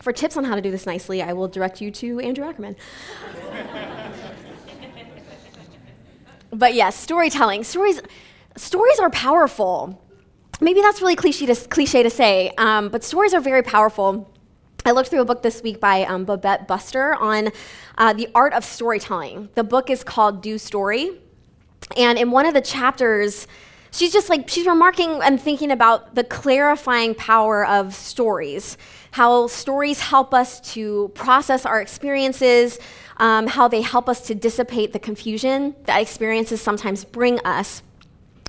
For 0.00 0.12
tips 0.12 0.36
on 0.36 0.44
how 0.44 0.54
to 0.54 0.60
do 0.60 0.70
this 0.70 0.86
nicely, 0.86 1.22
I 1.22 1.32
will 1.32 1.48
direct 1.48 1.80
you 1.80 1.90
to 1.92 2.20
Andrew 2.20 2.44
Ackerman. 2.44 2.76
but 6.52 6.74
yes, 6.74 6.96
storytelling. 6.96 7.64
Stories, 7.64 8.00
stories 8.56 8.98
are 8.98 9.10
powerful. 9.10 10.02
Maybe 10.60 10.80
that's 10.80 11.00
really 11.00 11.16
cliche 11.16 11.46
to, 11.46 11.54
cliche 11.54 12.02
to 12.02 12.10
say, 12.10 12.52
um, 12.58 12.88
but 12.88 13.04
stories 13.04 13.32
are 13.32 13.40
very 13.40 13.62
powerful. 13.62 14.32
I 14.84 14.92
looked 14.92 15.10
through 15.10 15.20
a 15.20 15.24
book 15.24 15.42
this 15.42 15.62
week 15.62 15.80
by 15.80 16.04
um, 16.04 16.24
Bobette 16.24 16.66
Buster 16.66 17.14
on 17.14 17.50
uh, 17.96 18.12
the 18.12 18.28
art 18.34 18.52
of 18.52 18.64
storytelling. 18.64 19.48
The 19.54 19.64
book 19.64 19.90
is 19.90 20.02
called 20.04 20.42
Do 20.42 20.58
Story. 20.58 21.20
And 21.96 22.18
in 22.18 22.30
one 22.30 22.46
of 22.46 22.54
the 22.54 22.60
chapters, 22.60 23.46
she's 23.90 24.12
just 24.12 24.28
like, 24.28 24.48
she's 24.48 24.66
remarking 24.66 25.20
and 25.22 25.40
thinking 25.40 25.70
about 25.70 26.14
the 26.14 26.24
clarifying 26.24 27.14
power 27.14 27.66
of 27.66 27.94
stories, 27.94 28.76
how 29.12 29.46
stories 29.46 30.00
help 30.00 30.34
us 30.34 30.60
to 30.72 31.10
process 31.14 31.64
our 31.64 31.80
experiences, 31.80 32.78
um, 33.18 33.46
how 33.46 33.68
they 33.68 33.82
help 33.82 34.08
us 34.08 34.22
to 34.26 34.34
dissipate 34.34 34.92
the 34.92 34.98
confusion 34.98 35.74
that 35.84 36.00
experiences 36.00 36.60
sometimes 36.60 37.04
bring 37.04 37.40
us. 37.40 37.82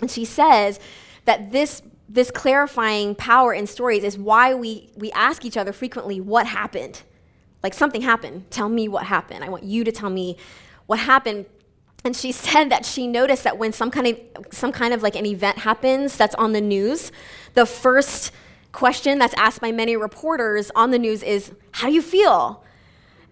And 0.02 0.10
she 0.10 0.26
says 0.26 0.80
that 1.26 1.52
this, 1.52 1.82
this 2.08 2.32
clarifying 2.32 3.16
power 3.16 3.54
in 3.54 3.68
stories 3.68 4.04
is 4.04 4.18
why 4.18 4.54
we, 4.54 4.90
we 4.96 5.12
ask 5.12 5.46
each 5.46 5.58
other 5.58 5.74
frequently, 5.74 6.22
What 6.22 6.48
happened? 6.48 7.02
Like 7.62 7.74
something 7.74 8.02
happened. 8.02 8.50
Tell 8.52 8.70
me 8.70 8.88
what 8.88 9.04
happened. 9.04 9.44
I 9.44 9.50
want 9.50 9.64
you 9.64 9.84
to 9.84 9.92
tell 9.92 10.10
me 10.10 10.38
what 10.86 11.00
happened 11.00 11.46
and 12.06 12.16
she 12.16 12.32
said 12.32 12.70
that 12.70 12.86
she 12.86 13.08
noticed 13.08 13.44
that 13.44 13.58
when 13.58 13.74
some 13.74 13.92
kind 13.92 14.08
of 14.08 14.54
some 14.54 14.72
kind 14.72 14.94
of 14.94 15.04
like 15.04 15.16
an 15.16 15.26
event 15.26 15.60
happens 15.60 16.16
that's 16.16 16.36
on 16.36 16.54
the 16.54 16.62
news 16.62 17.12
the 17.54 17.66
first 17.66 18.32
question 18.72 19.20
that's 19.20 19.34
asked 19.36 19.62
by 19.62 19.72
many 19.72 19.96
reporters 19.96 20.72
on 20.76 20.92
the 20.92 21.00
news 21.00 21.24
is 21.24 21.52
how 21.72 21.88
do 21.88 21.94
you 21.94 22.02
feel? 22.02 22.64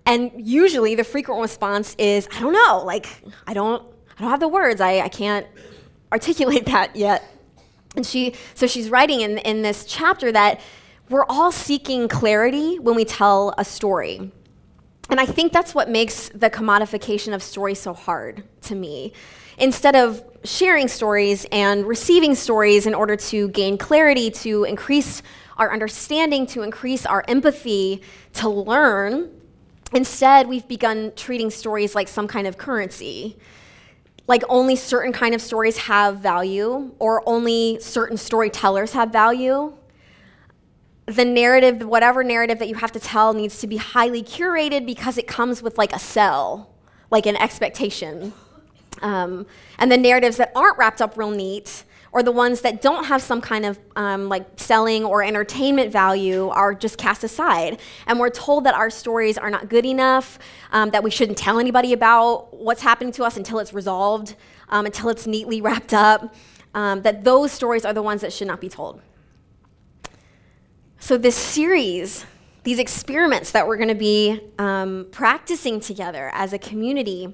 And 0.06 0.32
usually 0.36 0.96
the 0.96 1.04
frequent 1.04 1.42
response 1.42 1.96
is 1.98 2.28
i 2.36 2.40
don't 2.40 2.54
know 2.54 2.84
like 2.86 3.08
i 3.46 3.54
don't 3.54 3.84
i 4.18 4.22
don't 4.22 4.32
have 4.32 4.40
the 4.40 4.48
words. 4.48 4.82
I, 4.82 5.00
I 5.00 5.10
can't 5.10 5.46
articulate 6.12 6.66
that 6.74 6.96
yet. 6.96 7.24
And 7.96 8.06
she 8.06 8.36
so 8.54 8.68
she's 8.68 8.90
writing 8.90 9.22
in, 9.22 9.38
in 9.40 9.62
this 9.62 9.86
chapter 9.86 10.32
that 10.32 10.60
we're 11.10 11.26
all 11.30 11.52
seeking 11.52 12.08
clarity 12.08 12.80
when 12.80 12.96
we 12.96 13.06
tell 13.06 13.54
a 13.58 13.66
story 13.66 14.32
and 15.10 15.20
I 15.20 15.26
think 15.26 15.54
that's 15.54 15.74
what 15.74 15.90
makes 15.90 16.30
the 16.30 16.50
commodification 16.50 17.34
of 17.34 17.42
stories 17.42 17.80
so 17.80 17.94
hard 17.94 18.44
to 18.64 18.76
me. 18.76 19.14
Instead 19.58 19.96
of 19.96 20.24
sharing 20.44 20.88
stories 20.88 21.46
and 21.52 21.88
receiving 21.88 22.36
stories 22.36 22.86
in 22.86 22.94
order 22.94 23.16
to 23.16 23.50
gain 23.50 23.78
clarity, 23.78 24.30
to 24.30 24.66
increase 24.66 25.22
our 25.58 25.72
understanding, 25.72 26.46
to 26.48 26.62
increase 26.62 27.06
our 27.06 27.24
empathy, 27.28 28.02
to 28.34 28.50
learn, 28.50 29.30
instead 29.94 30.48
we've 30.48 30.68
begun 30.68 31.12
treating 31.16 31.50
stories 31.50 31.96
like 31.96 32.08
some 32.08 32.28
kind 32.28 32.46
of 32.46 32.58
currency. 32.58 33.38
Like 34.28 34.44
only 34.50 34.76
certain 34.76 35.14
kind 35.14 35.34
of 35.34 35.42
stories 35.42 35.78
have 35.78 36.18
value, 36.18 36.92
or 37.00 37.24
only 37.26 37.80
certain 37.80 38.18
storytellers 38.18 38.92
have 38.94 39.12
value 39.12 39.74
the 41.08 41.24
narrative, 41.24 41.82
whatever 41.84 42.22
narrative 42.22 42.60
that 42.60 42.68
you 42.68 42.76
have 42.76 42.92
to 42.92 43.00
tell, 43.00 43.34
needs 43.34 43.60
to 43.60 43.68
be 43.68 43.78
highly 43.78 44.22
curated 44.22 44.86
because 44.86 45.18
it 45.18 45.26
comes 45.26 45.64
with 45.64 45.78
like 45.78 45.94
a 45.94 46.00
sell, 46.00 46.70
like 47.10 47.26
an 47.26 47.38
expectation. 47.38 48.34
Um, 49.02 49.46
and 49.80 49.92
the 49.92 49.98
narratives 49.98 50.38
that 50.38 50.52
aren't 50.54 50.78
wrapped 50.78 51.02
up 51.02 51.18
real 51.18 51.32
neat, 51.32 51.86
or 52.12 52.24
the 52.24 52.32
ones 52.32 52.62
that 52.62 52.82
don't 52.82 53.06
have 53.06 53.22
some 53.22 53.40
kind 53.40 53.66
of 53.66 53.80
um, 53.96 54.28
like 54.28 54.46
selling 54.58 55.06
or 55.06 55.24
entertainment 55.24 55.94
value, 55.94 56.50
are 56.50 56.74
just 56.74 56.98
cast 56.98 57.24
aside. 57.24 57.80
And 58.06 58.20
we're 58.20 58.30
told 58.30 58.66
that 58.66 58.74
our 58.74 58.90
stories 58.90 59.38
are 59.38 59.50
not 59.50 59.70
good 59.70 59.86
enough, 59.86 60.40
um, 60.74 60.90
that 60.90 61.04
we 61.04 61.12
shouldn't 61.12 61.38
tell 61.38 61.58
anybody 61.58 61.94
about 61.94 62.54
what's 62.54 62.82
happening 62.82 63.14
to 63.14 63.24
us 63.24 63.38
until 63.38 63.60
it's 63.60 63.74
resolved, 63.74 64.36
um, 64.70 64.86
until 64.86 65.08
it's 65.08 65.26
neatly 65.26 65.62
wrapped 65.62 65.94
up. 65.94 66.36
Um, 66.74 67.02
that 67.04 67.24
those 67.24 67.54
stories 67.54 67.86
are 67.86 67.94
the 67.94 68.04
ones 68.04 68.22
that 68.22 68.34
should 68.34 68.48
not 68.48 68.60
be 68.60 68.68
told. 68.68 69.02
So, 71.00 71.16
this 71.16 71.36
series, 71.36 72.26
these 72.64 72.80
experiments 72.80 73.52
that 73.52 73.68
we're 73.68 73.78
going 73.78 73.88
to 73.90 73.96
be 73.96 74.42
um, 74.58 75.08
practicing 75.12 75.80
together 75.80 76.32
as 76.34 76.54
a 76.54 76.58
community, 76.58 77.34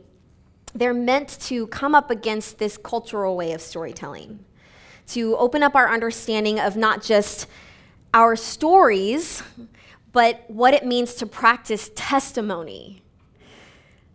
they're 0.76 0.94
meant 0.94 1.40
to 1.44 1.68
come 1.68 1.96
up 1.96 2.12
against 2.12 2.60
this 2.60 2.78
cultural 2.78 3.38
way 3.38 3.54
of 3.54 3.62
storytelling, 3.62 4.44
to 5.08 5.38
open 5.38 5.64
up 5.64 5.76
our 5.76 5.90
understanding 5.90 6.60
of 6.60 6.76
not 6.76 7.02
just 7.02 7.48
our 8.14 8.36
stories, 8.36 9.42
but 10.12 10.44
what 10.50 10.74
it 10.74 10.86
means 10.86 11.16
to 11.16 11.26
practice 11.26 11.90
testimony. 11.96 13.02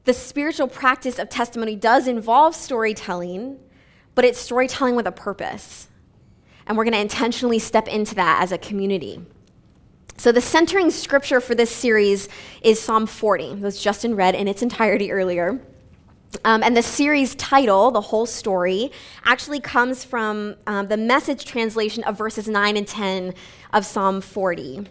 The 0.05 0.13
spiritual 0.13 0.69
practice 0.69 1.19
of 1.19 1.31
testimony 1.31 1.75
does 1.75 2.07
involve 2.07 2.55
storytelling, 2.55 3.59
but 4.15 4.27
it's 4.27 4.39
storytelling 4.39 4.95
with 4.95 5.07
a 5.07 5.13
purpose. 5.13 5.89
And 6.67 6.77
we're 6.77 6.85
going 6.85 6.93
to 6.93 7.01
intentionally 7.01 7.59
step 7.59 7.89
into 7.89 8.15
that 8.15 8.43
as 8.43 8.53
a 8.53 8.59
community. 8.59 9.23
So, 10.21 10.33
the 10.33 10.41
centering 10.41 10.91
scripture 10.91 11.41
for 11.41 11.55
this 11.55 11.71
series 11.71 12.29
is 12.61 12.81
Psalm 12.81 13.07
40. 13.07 13.53
It 13.53 13.61
was 13.61 13.81
Justin 13.81 14.17
read 14.17 14.35
in 14.35 14.49
its 14.49 14.63
entirety 14.63 15.13
earlier. 15.13 15.61
Um, 16.45 16.65
and 16.65 16.77
the 16.77 16.83
series 16.83 17.37
title, 17.37 17.93
the 17.93 18.01
whole 18.01 18.27
story, 18.27 18.91
actually 19.25 19.61
comes 19.61 20.03
from 20.03 20.57
um, 20.67 20.89
the 20.89 20.97
message 20.97 21.45
translation 21.45 22.03
of 22.03 22.19
verses 22.19 22.49
9 22.49 22.77
and 22.77 22.85
10 22.85 23.33
of 23.73 23.87
Psalm 23.87 24.21
40. 24.21 24.89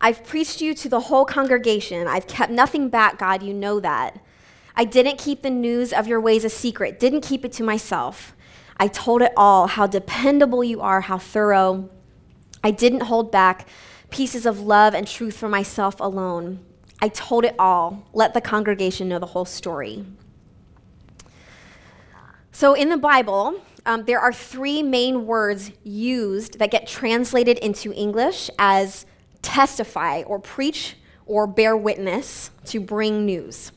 I've 0.00 0.22
preached 0.22 0.60
you 0.60 0.74
to 0.74 0.88
the 0.88 1.00
whole 1.00 1.24
congregation. 1.24 2.06
I've 2.06 2.28
kept 2.28 2.52
nothing 2.52 2.90
back, 2.90 3.18
God, 3.18 3.42
you 3.42 3.52
know 3.52 3.80
that. 3.80 4.20
I 4.76 4.84
didn't 4.84 5.18
keep 5.18 5.42
the 5.42 5.50
news 5.50 5.92
of 5.92 6.06
your 6.06 6.20
ways 6.20 6.44
a 6.44 6.50
secret, 6.50 7.00
didn't 7.00 7.22
keep 7.22 7.44
it 7.44 7.50
to 7.54 7.64
myself. 7.64 8.36
I 8.76 8.86
told 8.86 9.22
it 9.22 9.32
all, 9.36 9.66
how 9.66 9.88
dependable 9.88 10.62
you 10.62 10.80
are, 10.80 11.00
how 11.00 11.18
thorough. 11.18 11.90
I 12.62 12.70
didn't 12.70 13.00
hold 13.00 13.32
back 13.32 13.66
pieces 14.10 14.46
of 14.46 14.60
love 14.60 14.94
and 14.94 15.06
truth 15.06 15.36
for 15.36 15.48
myself 15.48 16.00
alone. 16.00 16.60
I 17.00 17.08
told 17.08 17.44
it 17.44 17.54
all. 17.58 18.08
Let 18.12 18.34
the 18.34 18.40
congregation 18.40 19.08
know 19.08 19.18
the 19.18 19.26
whole 19.26 19.44
story. 19.44 20.04
So, 22.50 22.74
in 22.74 22.88
the 22.88 22.96
Bible, 22.96 23.60
um, 23.86 24.04
there 24.04 24.18
are 24.18 24.32
three 24.32 24.82
main 24.82 25.26
words 25.26 25.70
used 25.84 26.58
that 26.58 26.70
get 26.70 26.88
translated 26.88 27.58
into 27.58 27.92
English 27.92 28.50
as 28.58 29.06
testify 29.42 30.22
or 30.22 30.38
preach 30.38 30.96
or 31.24 31.46
bear 31.46 31.76
witness 31.76 32.50
to 32.64 32.80
bring 32.80 33.24
news. 33.24 33.70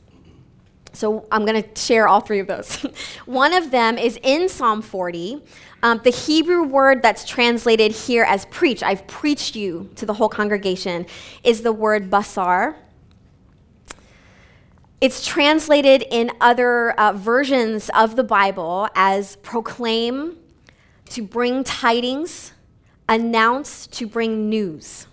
So 0.93 1.25
I'm 1.31 1.45
going 1.45 1.61
to 1.61 1.79
share 1.79 2.07
all 2.07 2.21
three 2.21 2.39
of 2.39 2.47
those. 2.47 2.75
One 3.25 3.53
of 3.53 3.71
them 3.71 3.97
is 3.97 4.19
in 4.23 4.49
Psalm 4.49 4.81
40. 4.81 5.41
Um, 5.83 5.99
the 6.03 6.11
Hebrew 6.11 6.63
word 6.63 7.01
that's 7.01 7.25
translated 7.25 7.91
here 7.91 8.23
as 8.23 8.45
preach, 8.45 8.83
I've 8.83 9.07
preached 9.07 9.55
you 9.55 9.89
to 9.95 10.05
the 10.05 10.13
whole 10.13 10.29
congregation, 10.29 11.07
is 11.43 11.61
the 11.61 11.71
word 11.71 12.11
basar. 12.11 12.75
It's 14.99 15.25
translated 15.25 16.03
in 16.11 16.31
other 16.39 16.91
uh, 16.91 17.13
versions 17.13 17.89
of 17.95 18.15
the 18.15 18.23
Bible 18.23 18.87
as 18.93 19.37
proclaim, 19.37 20.37
to 21.09 21.23
bring 21.23 21.63
tidings, 21.63 22.53
announce, 23.09 23.87
to 23.87 24.05
bring 24.05 24.49
news. 24.49 25.07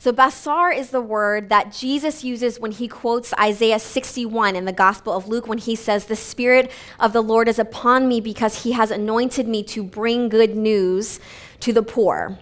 So, 0.00 0.14
basar 0.14 0.74
is 0.74 0.88
the 0.88 1.00
word 1.02 1.50
that 1.50 1.72
Jesus 1.72 2.24
uses 2.24 2.58
when 2.58 2.70
he 2.70 2.88
quotes 2.88 3.34
Isaiah 3.34 3.78
61 3.78 4.56
in 4.56 4.64
the 4.64 4.72
Gospel 4.72 5.12
of 5.12 5.28
Luke 5.28 5.46
when 5.46 5.58
he 5.58 5.76
says, 5.76 6.06
The 6.06 6.16
Spirit 6.16 6.70
of 6.98 7.12
the 7.12 7.22
Lord 7.22 7.48
is 7.48 7.58
upon 7.58 8.08
me 8.08 8.22
because 8.22 8.62
he 8.62 8.72
has 8.72 8.90
anointed 8.90 9.46
me 9.46 9.62
to 9.64 9.84
bring 9.84 10.30
good 10.30 10.56
news 10.56 11.20
to 11.60 11.74
the 11.74 11.82
poor. 11.82 12.38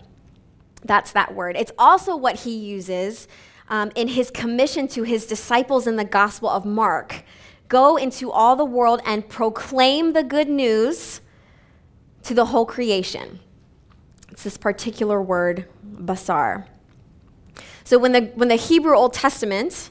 That's 0.85 1.11
that 1.11 1.35
word. 1.35 1.57
It's 1.57 1.73
also 1.77 2.15
what 2.15 2.37
he 2.37 2.57
uses 2.57 3.27
um, 3.69 3.91
in 3.97 4.07
his 4.07 4.31
commission 4.31 4.87
to 4.89 5.03
his 5.03 5.27
disciples 5.27 5.89
in 5.89 5.97
the 5.97 6.05
Gospel 6.05 6.49
of 6.49 6.65
Mark 6.65 7.25
Go 7.67 7.97
into 7.97 8.31
all 8.31 8.57
the 8.57 8.65
world 8.65 9.03
and 9.05 9.29
proclaim 9.29 10.15
the 10.15 10.23
good 10.23 10.49
news 10.49 11.21
to 12.23 12.35
the 12.35 12.47
whole 12.47 12.65
creation. 12.65 13.41
It's 14.31 14.45
this 14.45 14.57
particular 14.57 15.21
word, 15.21 15.67
basar. 15.85 16.65
So 17.89 17.99
when 17.99 18.13
the, 18.13 18.21
when 18.35 18.49
the 18.49 18.57
Hebrew 18.57 18.95
Old 18.95 19.15
Testament 19.15 19.89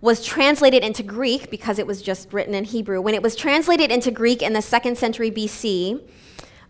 was 0.00 0.26
translated 0.26 0.82
into 0.82 1.04
Greek, 1.04 1.48
because 1.48 1.78
it 1.78 1.86
was 1.86 2.02
just 2.02 2.32
written 2.32 2.56
in 2.56 2.64
Hebrew, 2.64 3.00
when 3.00 3.14
it 3.14 3.22
was 3.22 3.36
translated 3.36 3.92
into 3.92 4.10
Greek 4.10 4.42
in 4.42 4.52
the 4.52 4.60
second 4.60 4.98
century 4.98 5.30
BC, 5.30 6.02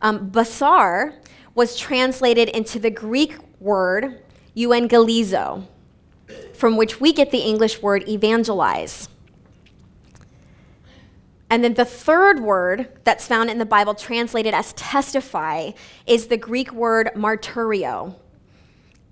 um, 0.02 0.30
basar 0.30 1.14
was 1.54 1.78
translated 1.78 2.50
into 2.50 2.78
the 2.78 2.90
Greek 2.90 3.38
word 3.58 4.22
euangelizo, 4.54 5.66
from 6.52 6.76
which 6.76 7.00
we 7.00 7.10
get 7.10 7.30
the 7.30 7.38
English 7.38 7.80
word 7.80 8.06
evangelize. 8.06 9.08
And 11.48 11.64
then 11.64 11.72
the 11.72 11.86
third 11.86 12.40
word 12.40 12.98
that's 13.04 13.26
found 13.26 13.48
in 13.48 13.56
the 13.56 13.64
Bible 13.64 13.94
translated 13.94 14.52
as 14.52 14.74
testify 14.74 15.70
is 16.06 16.26
the 16.26 16.36
Greek 16.36 16.70
word 16.70 17.12
marturio, 17.16 18.14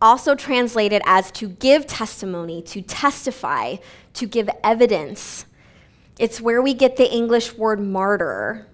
also 0.04 0.34
translated 0.34 1.00
as 1.06 1.30
to 1.32 1.48
give 1.48 1.86
testimony, 1.86 2.60
to 2.62 2.82
testify, 2.82 3.76
to 4.12 4.26
give 4.26 4.50
evidence. 4.62 5.46
It's 6.18 6.40
where 6.40 6.60
we 6.60 6.74
get 6.74 6.96
the 6.96 7.10
English 7.10 7.54
word 7.54 7.80
martyr, 7.80 8.68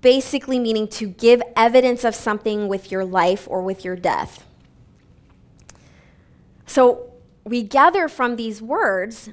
basically 0.00 0.58
meaning 0.58 0.88
to 0.88 1.06
give 1.08 1.42
evidence 1.54 2.04
of 2.04 2.14
something 2.14 2.68
with 2.68 2.90
your 2.90 3.04
life 3.04 3.46
or 3.48 3.62
with 3.62 3.84
your 3.84 3.96
death. 3.96 4.44
So 6.66 7.12
we 7.44 7.62
gather 7.62 8.08
from 8.08 8.36
these 8.36 8.62
words 8.62 9.28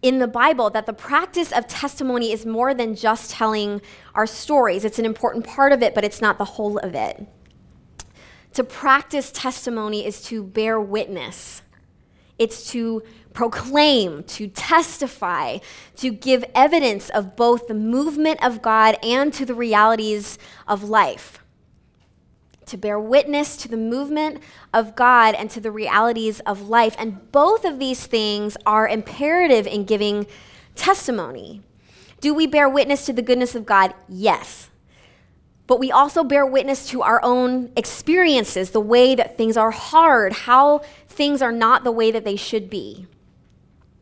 in 0.00 0.20
the 0.20 0.28
Bible 0.28 0.70
that 0.70 0.86
the 0.86 0.92
practice 0.92 1.50
of 1.50 1.66
testimony 1.66 2.30
is 2.30 2.46
more 2.46 2.72
than 2.72 2.94
just 2.94 3.32
telling 3.32 3.82
our 4.14 4.26
stories. 4.26 4.84
It's 4.84 5.00
an 5.00 5.04
important 5.04 5.44
part 5.44 5.72
of 5.72 5.82
it, 5.82 5.92
but 5.92 6.04
it's 6.04 6.20
not 6.20 6.38
the 6.38 6.44
whole 6.44 6.78
of 6.78 6.94
it. 6.94 7.26
To 8.54 8.64
practice 8.64 9.30
testimony 9.32 10.06
is 10.06 10.22
to 10.22 10.42
bear 10.42 10.80
witness, 10.80 11.62
it's 12.38 12.70
to 12.70 13.02
proclaim, 13.32 14.22
to 14.24 14.48
testify, 14.48 15.58
to 15.96 16.10
give 16.10 16.44
evidence 16.54 17.10
of 17.10 17.36
both 17.36 17.66
the 17.66 17.74
movement 17.74 18.42
of 18.44 18.62
God 18.62 18.96
and 19.02 19.32
to 19.34 19.44
the 19.44 19.54
realities 19.54 20.38
of 20.66 20.84
life 20.84 21.40
to 22.66 22.76
bear 22.76 22.98
witness 22.98 23.56
to 23.58 23.68
the 23.68 23.76
movement 23.76 24.42
of 24.72 24.96
God 24.96 25.34
and 25.34 25.50
to 25.50 25.60
the 25.60 25.70
realities 25.70 26.40
of 26.40 26.68
life. 26.68 26.96
And 26.98 27.30
both 27.32 27.64
of 27.64 27.78
these 27.78 28.06
things 28.06 28.56
are 28.66 28.88
imperative 28.88 29.66
in 29.66 29.84
giving 29.84 30.26
testimony. 30.74 31.62
Do 32.20 32.34
we 32.34 32.46
bear 32.46 32.68
witness 32.68 33.06
to 33.06 33.12
the 33.12 33.22
goodness 33.22 33.54
of 33.54 33.66
God? 33.66 33.94
Yes. 34.08 34.70
But 35.66 35.80
we 35.80 35.90
also 35.90 36.22
bear 36.24 36.44
witness 36.44 36.88
to 36.88 37.02
our 37.02 37.20
own 37.22 37.72
experiences, 37.76 38.70
the 38.70 38.80
way 38.80 39.14
that 39.14 39.36
things 39.36 39.56
are 39.56 39.70
hard, 39.70 40.32
how 40.32 40.80
things 41.08 41.40
are 41.40 41.52
not 41.52 41.84
the 41.84 41.92
way 41.92 42.10
that 42.10 42.24
they 42.24 42.36
should 42.36 42.68
be. 42.68 43.06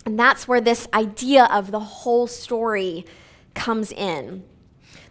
And 0.05 0.19
that's 0.19 0.49
where 0.49 0.61
this 0.61 0.89
idea 0.93 1.45
of 1.53 1.71
the 1.71 1.81
whole 1.81 2.27
story 2.27 3.07
comes 3.55 3.93
in. 3.93 4.43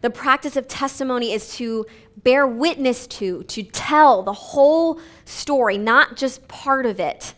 The 0.01 0.09
practice 0.09 0.57
of 0.57 0.67
testimony 0.67 1.31
is 1.31 1.55
to 1.55 1.85
bear 2.17 2.45
witness 2.45 3.07
to, 3.07 3.43
to 3.43 3.63
tell 3.63 4.23
the 4.23 4.33
whole 4.33 4.99
story, 5.25 5.77
not 5.77 6.17
just 6.17 6.47
part 6.47 6.85
of 6.85 6.99
it. 6.99 7.33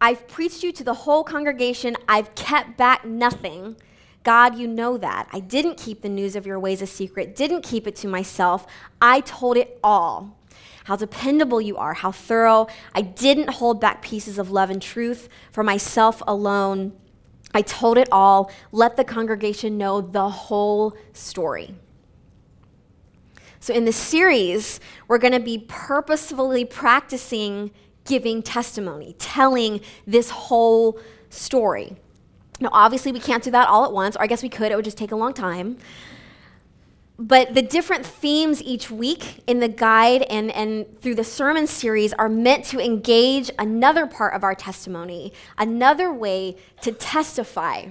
I've 0.00 0.28
preached 0.28 0.62
you 0.62 0.72
to 0.72 0.84
the 0.84 0.94
whole 0.94 1.24
congregation. 1.24 1.96
I've 2.06 2.34
kept 2.34 2.76
back 2.76 3.04
nothing. 3.04 3.76
God, 4.26 4.58
you 4.58 4.66
know 4.66 4.98
that. 4.98 5.28
I 5.32 5.38
didn't 5.38 5.76
keep 5.76 6.02
the 6.02 6.08
news 6.08 6.34
of 6.34 6.46
your 6.46 6.58
ways 6.58 6.82
a 6.82 6.86
secret, 6.86 7.36
didn't 7.36 7.62
keep 7.62 7.86
it 7.86 7.94
to 7.96 8.08
myself. 8.08 8.66
I 9.00 9.20
told 9.20 9.56
it 9.56 9.78
all. 9.84 10.36
How 10.82 10.96
dependable 10.96 11.60
you 11.60 11.76
are, 11.76 11.94
how 11.94 12.10
thorough. 12.10 12.66
I 12.92 13.02
didn't 13.02 13.50
hold 13.50 13.80
back 13.80 14.02
pieces 14.02 14.36
of 14.36 14.50
love 14.50 14.68
and 14.68 14.82
truth 14.82 15.28
for 15.52 15.62
myself 15.62 16.24
alone. 16.26 16.92
I 17.54 17.62
told 17.62 17.98
it 17.98 18.08
all. 18.10 18.50
Let 18.72 18.96
the 18.96 19.04
congregation 19.04 19.78
know 19.78 20.00
the 20.00 20.28
whole 20.28 20.96
story. 21.12 21.76
So, 23.60 23.72
in 23.74 23.84
this 23.84 23.94
series, 23.94 24.80
we're 25.06 25.18
going 25.18 25.34
to 25.34 25.40
be 25.40 25.58
purposefully 25.68 26.64
practicing 26.64 27.70
giving 28.04 28.42
testimony, 28.42 29.14
telling 29.20 29.82
this 30.04 30.30
whole 30.30 30.98
story. 31.30 31.96
Now, 32.60 32.70
obviously, 32.72 33.12
we 33.12 33.20
can't 33.20 33.42
do 33.42 33.50
that 33.50 33.68
all 33.68 33.84
at 33.84 33.92
once, 33.92 34.16
or 34.16 34.22
I 34.22 34.26
guess 34.26 34.42
we 34.42 34.48
could, 34.48 34.72
it 34.72 34.76
would 34.76 34.84
just 34.84 34.98
take 34.98 35.12
a 35.12 35.16
long 35.16 35.34
time. 35.34 35.76
But 37.18 37.54
the 37.54 37.62
different 37.62 38.04
themes 38.04 38.62
each 38.62 38.90
week 38.90 39.42
in 39.46 39.60
the 39.60 39.68
guide 39.68 40.22
and, 40.22 40.50
and 40.50 41.00
through 41.00 41.14
the 41.14 41.24
sermon 41.24 41.66
series 41.66 42.12
are 42.12 42.28
meant 42.28 42.64
to 42.66 42.80
engage 42.80 43.50
another 43.58 44.06
part 44.06 44.34
of 44.34 44.44
our 44.44 44.54
testimony, 44.54 45.32
another 45.56 46.12
way 46.12 46.56
to 46.82 46.92
testify. 46.92 47.86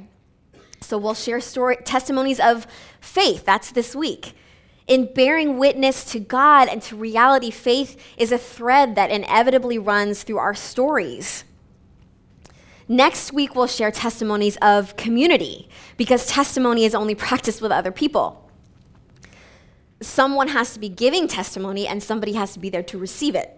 So 0.82 1.00
we'll 1.00 1.16
share 1.16 1.40
story, 1.40 1.78
testimonies 1.78 2.40
of 2.40 2.68
faith. 3.02 3.46
That's 3.46 3.72
this 3.72 3.96
week. 3.96 4.34
In 4.86 5.12
bearing 5.12 5.58
witness 5.58 6.06
to 6.12 6.20
God 6.20 6.68
and 6.68 6.80
to 6.84 6.96
reality, 6.96 7.50
faith 7.50 8.00
is 8.18 8.32
a 8.32 8.38
thread 8.38 8.94
that 8.94 9.10
inevitably 9.10 9.80
runs 9.80 10.22
through 10.22 10.38
our 10.38 10.54
stories. 10.54 11.44
Next 12.88 13.34
week, 13.34 13.56
we'll 13.56 13.68
share 13.68 13.90
testimonies 13.90 14.58
of 14.62 14.96
community 14.96 15.68
because 15.98 16.28
testimony 16.28 16.86
is 16.86 16.94
only 16.94 17.16
practiced 17.16 17.62
with 17.62 17.72
other 17.72 17.92
people. 17.92 18.50
Someone 20.02 20.50
has 20.50 20.74
to 20.74 20.80
be 20.80 20.90
giving 20.90 21.28
testimony 21.28 21.88
and 21.88 22.04
somebody 22.04 22.34
has 22.34 22.54
to 22.54 22.60
be 22.60 22.70
there 22.70 22.84
to 22.84 22.98
receive 22.98 23.34
it. 23.34 23.58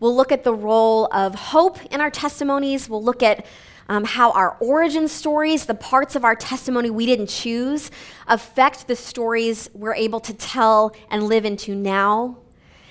We'll 0.00 0.16
look 0.16 0.32
at 0.32 0.44
the 0.44 0.54
role 0.54 1.08
of 1.12 1.34
hope 1.34 1.84
in 1.86 2.00
our 2.00 2.10
testimonies. 2.10 2.88
We'll 2.88 3.02
look 3.02 3.22
at 3.22 3.44
um, 3.88 4.04
how 4.04 4.32
our 4.32 4.56
origin 4.60 5.08
stories, 5.08 5.66
the 5.66 5.74
parts 5.74 6.16
of 6.16 6.24
our 6.24 6.34
testimony 6.34 6.90
we 6.90 7.06
didn't 7.06 7.28
choose, 7.28 7.90
affect 8.26 8.88
the 8.88 8.96
stories 8.96 9.70
we're 9.74 9.94
able 9.94 10.20
to 10.20 10.34
tell 10.34 10.94
and 11.10 11.22
live 11.24 11.44
into 11.44 11.74
now. 11.74 12.38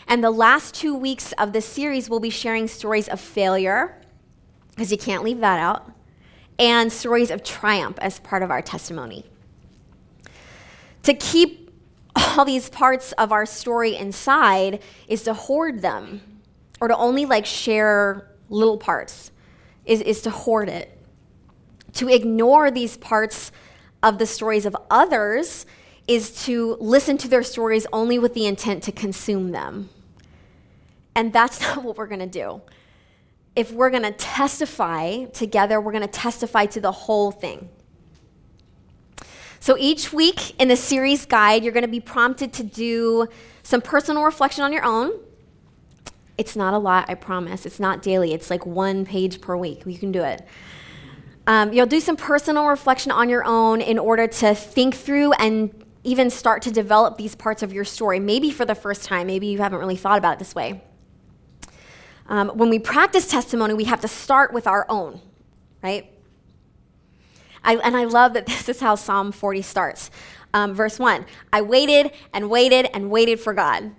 And 0.08 0.24
the 0.24 0.32
last 0.32 0.76
two 0.76 0.96
weeks 0.96 1.32
of 1.34 1.52
this 1.52 1.66
series, 1.66 2.10
we'll 2.10 2.20
be 2.20 2.30
sharing 2.30 2.68
stories 2.68 3.08
of 3.08 3.20
failure, 3.20 4.00
because 4.76 4.92
you 4.92 4.98
can't 4.98 5.24
leave 5.24 5.40
that 5.40 5.60
out, 5.60 5.92
and 6.60 6.92
stories 6.92 7.32
of 7.32 7.44
triumph 7.44 7.98
as 8.00 8.20
part 8.20 8.44
of 8.44 8.52
our 8.52 8.62
testimony. 8.62 9.26
To 11.04 11.14
keep 11.14 11.72
all 12.16 12.46
these 12.46 12.70
parts 12.70 13.12
of 13.14 13.32
our 13.32 13.46
story 13.46 13.96
inside 13.96 14.82
is 15.08 15.24
to 15.24 15.34
hoard 15.34 15.82
them 15.82 16.22
or 16.80 16.88
to 16.88 16.96
only 16.98 17.26
like 17.26 17.46
share 17.46 18.30
little 18.50 18.78
parts 18.78 19.32
is, 19.86 20.02
is 20.02 20.22
to 20.24 20.30
hoard 20.30 20.70
it. 20.70 20.92
To 21.94 22.10
ignore 22.10 22.72
these 22.72 22.98
parts 22.98 23.52
of 24.04 24.18
the 24.18 24.26
stories 24.26 24.66
of 24.66 24.76
others 24.90 25.66
is 26.08 26.44
to 26.46 26.78
listen 26.80 27.18
to 27.18 27.28
their 27.28 27.44
stories 27.44 27.88
only 27.92 28.20
with 28.20 28.34
the 28.34 28.46
intent 28.46 28.84
to 28.84 28.92
consume 28.92 29.52
them. 29.52 29.90
And 31.16 31.32
that's 31.32 31.62
not 31.62 31.84
what 31.84 31.98
we're 31.98 32.08
going 32.08 32.20
to 32.20 32.26
do. 32.28 32.62
If 33.56 33.72
we're 33.72 33.90
going 33.90 34.04
to 34.04 34.12
testify 34.12 35.26
together, 35.26 35.80
we're 35.80 35.94
going 35.94 36.02
to 36.02 36.08
testify 36.08 36.66
to 36.68 36.82
the 36.82 36.92
whole 36.92 37.32
thing. 37.32 37.70
So 39.60 39.76
each 39.80 40.14
week 40.14 40.60
in 40.62 40.68
the 40.68 40.76
series 40.76 41.26
guide, 41.26 41.64
you're 41.64 41.74
going 41.74 41.82
to 41.86 41.88
be 41.88 42.00
prompted 42.00 42.54
to 42.54 42.64
do 42.64 43.28
some 43.64 43.82
personal 43.82 44.24
reflection 44.24 44.64
on 44.64 44.72
your 44.72 44.84
own. 44.84 45.12
It's 46.38 46.56
not 46.56 46.74
a 46.74 46.78
lot, 46.78 47.10
I 47.10 47.16
promise. 47.16 47.66
It's 47.66 47.80
not 47.80 48.02
daily, 48.02 48.34
it's 48.34 48.50
like 48.50 48.66
one 48.66 49.06
page 49.06 49.42
per 49.42 49.56
week. 49.58 49.84
You 49.86 49.98
can 49.98 50.12
do 50.12 50.22
it. 50.22 50.46
Um, 51.48 51.74
you'll 51.74 51.86
do 51.86 52.00
some 52.00 52.18
personal 52.18 52.68
reflection 52.68 53.12
on 53.12 53.30
your 53.30 53.44
own 53.44 53.82
in 53.82 53.98
order 53.98 54.28
to 54.28 54.54
think 54.54 54.96
through 54.96 55.34
and 55.34 55.84
even 56.04 56.30
start 56.30 56.62
to 56.64 56.72
develop 56.72 57.18
these 57.18 57.36
parts 57.36 57.64
of 57.64 57.74
your 57.74 57.86
story, 57.86 58.20
maybe 58.20 58.52
for 58.52 58.66
the 58.66 58.76
first 58.76 59.06
time. 59.06 59.28
Maybe 59.28 59.48
you 59.48 59.58
haven't 59.58 59.80
really 59.80 59.96
thought 59.96 60.18
about 60.18 60.34
it 60.34 60.40
this 60.40 60.54
way. 60.54 60.84
Um, 62.28 62.50
when 62.50 62.70
we 62.70 62.80
practice 62.80 63.28
testimony, 63.28 63.74
we 63.74 63.84
have 63.86 64.02
to 64.02 64.08
start 64.08 64.54
with 64.54 64.68
our 64.68 64.86
own, 64.90 65.22
right? 65.84 66.12
I, 67.64 67.76
and 67.78 67.96
I 67.96 68.06
love 68.06 68.34
that 68.34 68.46
this 68.48 68.70
is 68.70 68.80
how 68.80 68.96
Psalm 68.96 69.32
40 69.32 69.62
starts. 69.62 70.12
Um, 70.54 70.74
verse 70.74 71.00
1 71.00 71.26
I 71.52 71.62
waited 71.62 72.12
and 72.34 72.50
waited 72.50 72.90
and 72.94 73.10
waited 73.12 73.40
for 73.40 73.54
God. 73.54 73.92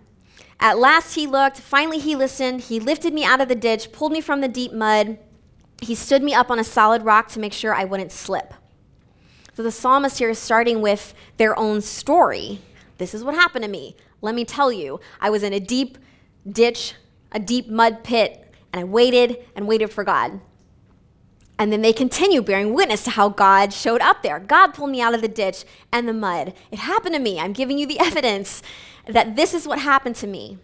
At 0.58 0.78
last 0.78 1.14
he 1.14 1.26
looked, 1.26 1.58
finally 1.58 1.98
he 1.98 2.16
listened, 2.16 2.62
he 2.62 2.80
lifted 2.80 3.12
me 3.12 3.24
out 3.24 3.42
of 3.42 3.48
the 3.48 3.54
ditch, 3.54 3.92
pulled 3.92 4.12
me 4.12 4.22
from 4.22 4.40
the 4.40 4.48
deep 4.48 4.72
mud. 4.72 5.18
He 5.82 5.94
stood 5.94 6.22
me 6.22 6.32
up 6.32 6.50
on 6.50 6.58
a 6.58 6.64
solid 6.64 7.02
rock 7.02 7.28
to 7.32 7.40
make 7.40 7.52
sure 7.52 7.74
I 7.74 7.84
wouldn't 7.84 8.10
slip. 8.10 8.54
So 9.52 9.62
the 9.62 9.70
psalmist 9.70 10.18
here 10.18 10.30
is 10.30 10.38
starting 10.38 10.80
with 10.80 11.14
their 11.36 11.58
own 11.58 11.82
story. 11.82 12.60
This 12.96 13.14
is 13.14 13.22
what 13.22 13.34
happened 13.34 13.64
to 13.64 13.70
me. 13.70 13.96
Let 14.22 14.34
me 14.34 14.46
tell 14.46 14.72
you. 14.72 15.00
I 15.20 15.28
was 15.28 15.42
in 15.42 15.52
a 15.52 15.60
deep 15.60 15.98
ditch, 16.50 16.94
a 17.36 17.38
deep 17.38 17.68
mud 17.68 18.02
pit, 18.02 18.50
and 18.72 18.80
I 18.80 18.84
waited 18.84 19.44
and 19.54 19.68
waited 19.68 19.92
for 19.92 20.04
God. 20.04 20.40
And 21.58 21.70
then 21.70 21.82
they 21.82 21.92
continue 21.92 22.40
bearing 22.40 22.72
witness 22.72 23.04
to 23.04 23.10
how 23.10 23.28
God 23.28 23.74
showed 23.74 24.00
up 24.00 24.22
there. 24.22 24.40
God 24.40 24.68
pulled 24.68 24.90
me 24.90 25.02
out 25.02 25.14
of 25.14 25.20
the 25.20 25.28
ditch 25.28 25.64
and 25.92 26.08
the 26.08 26.14
mud. 26.14 26.54
It 26.70 26.80
happened 26.80 27.14
to 27.14 27.20
me. 27.20 27.38
I'm 27.38 27.52
giving 27.52 27.78
you 27.78 27.86
the 27.86 28.00
evidence 28.00 28.62
that 29.06 29.36
this 29.36 29.52
is 29.52 29.66
what 29.66 29.80
happened 29.80 30.16
to 30.16 30.26
me. 30.26 30.58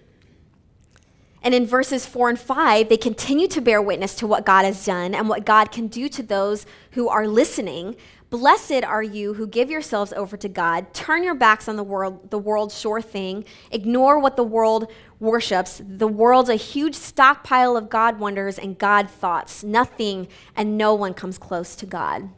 And 1.42 1.54
in 1.54 1.66
verses 1.66 2.06
4 2.06 2.30
and 2.30 2.40
5, 2.40 2.88
they 2.88 2.96
continue 2.96 3.48
to 3.48 3.60
bear 3.60 3.82
witness 3.82 4.14
to 4.16 4.26
what 4.26 4.46
God 4.46 4.64
has 4.64 4.84
done 4.84 5.14
and 5.14 5.28
what 5.28 5.44
God 5.44 5.72
can 5.72 5.88
do 5.88 6.08
to 6.08 6.22
those 6.22 6.64
who 6.92 7.08
are 7.08 7.26
listening. 7.26 7.96
Blessed 8.32 8.82
are 8.84 9.02
you 9.02 9.34
who 9.34 9.46
give 9.46 9.70
yourselves 9.70 10.10
over 10.14 10.38
to 10.38 10.48
God, 10.48 10.94
turn 10.94 11.22
your 11.22 11.34
backs 11.34 11.68
on 11.68 11.76
the 11.76 11.82
world, 11.82 12.30
the 12.30 12.38
world's 12.38 12.80
sure 12.80 13.02
thing, 13.02 13.44
ignore 13.70 14.18
what 14.18 14.36
the 14.36 14.42
world 14.42 14.90
worships. 15.20 15.82
The 15.86 16.08
world's 16.08 16.48
a 16.48 16.54
huge 16.54 16.94
stockpile 16.94 17.76
of 17.76 17.90
God 17.90 18.18
wonders 18.18 18.58
and 18.58 18.78
God 18.78 19.10
thoughts. 19.10 19.62
Nothing 19.62 20.28
and 20.56 20.78
no 20.78 20.94
one 20.94 21.12
comes 21.12 21.36
close 21.36 21.76
to 21.76 21.84
God. 21.84 22.30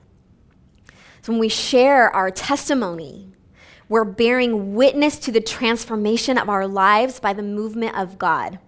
So 1.23 1.31
when 1.31 1.39
we 1.39 1.49
share 1.49 2.11
our 2.11 2.33
testimony, 2.33 3.29
we're 3.89 4.03
bearing 4.03 4.75
witness 4.75 5.17
to 5.21 5.31
the 5.31 5.41
transformation 5.41 6.39
of 6.39 6.49
our 6.49 6.67
lives 6.67 7.21
by 7.21 7.35
the 7.35 7.45
movement 7.45 7.97
of 7.97 8.19
God. 8.19 8.59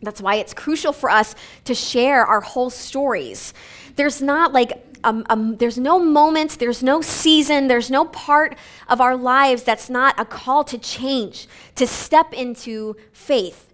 That's 0.00 0.22
why 0.22 0.36
it's 0.36 0.54
crucial 0.54 0.94
for 0.94 1.10
us 1.10 1.34
to 1.64 1.74
share 1.74 2.24
our 2.24 2.40
whole 2.40 2.70
stories. 2.70 3.52
There's 3.96 4.22
not 4.22 4.54
like 4.54 4.91
um, 5.04 5.24
um, 5.28 5.56
there's 5.56 5.78
no 5.78 5.98
moment, 5.98 6.58
there's 6.58 6.82
no 6.82 7.00
season, 7.00 7.68
there's 7.68 7.90
no 7.90 8.04
part 8.04 8.56
of 8.88 9.00
our 9.00 9.16
lives 9.16 9.62
that's 9.62 9.90
not 9.90 10.18
a 10.18 10.24
call 10.24 10.64
to 10.64 10.78
change, 10.78 11.48
to 11.76 11.86
step 11.86 12.32
into 12.32 12.96
faith. 13.12 13.68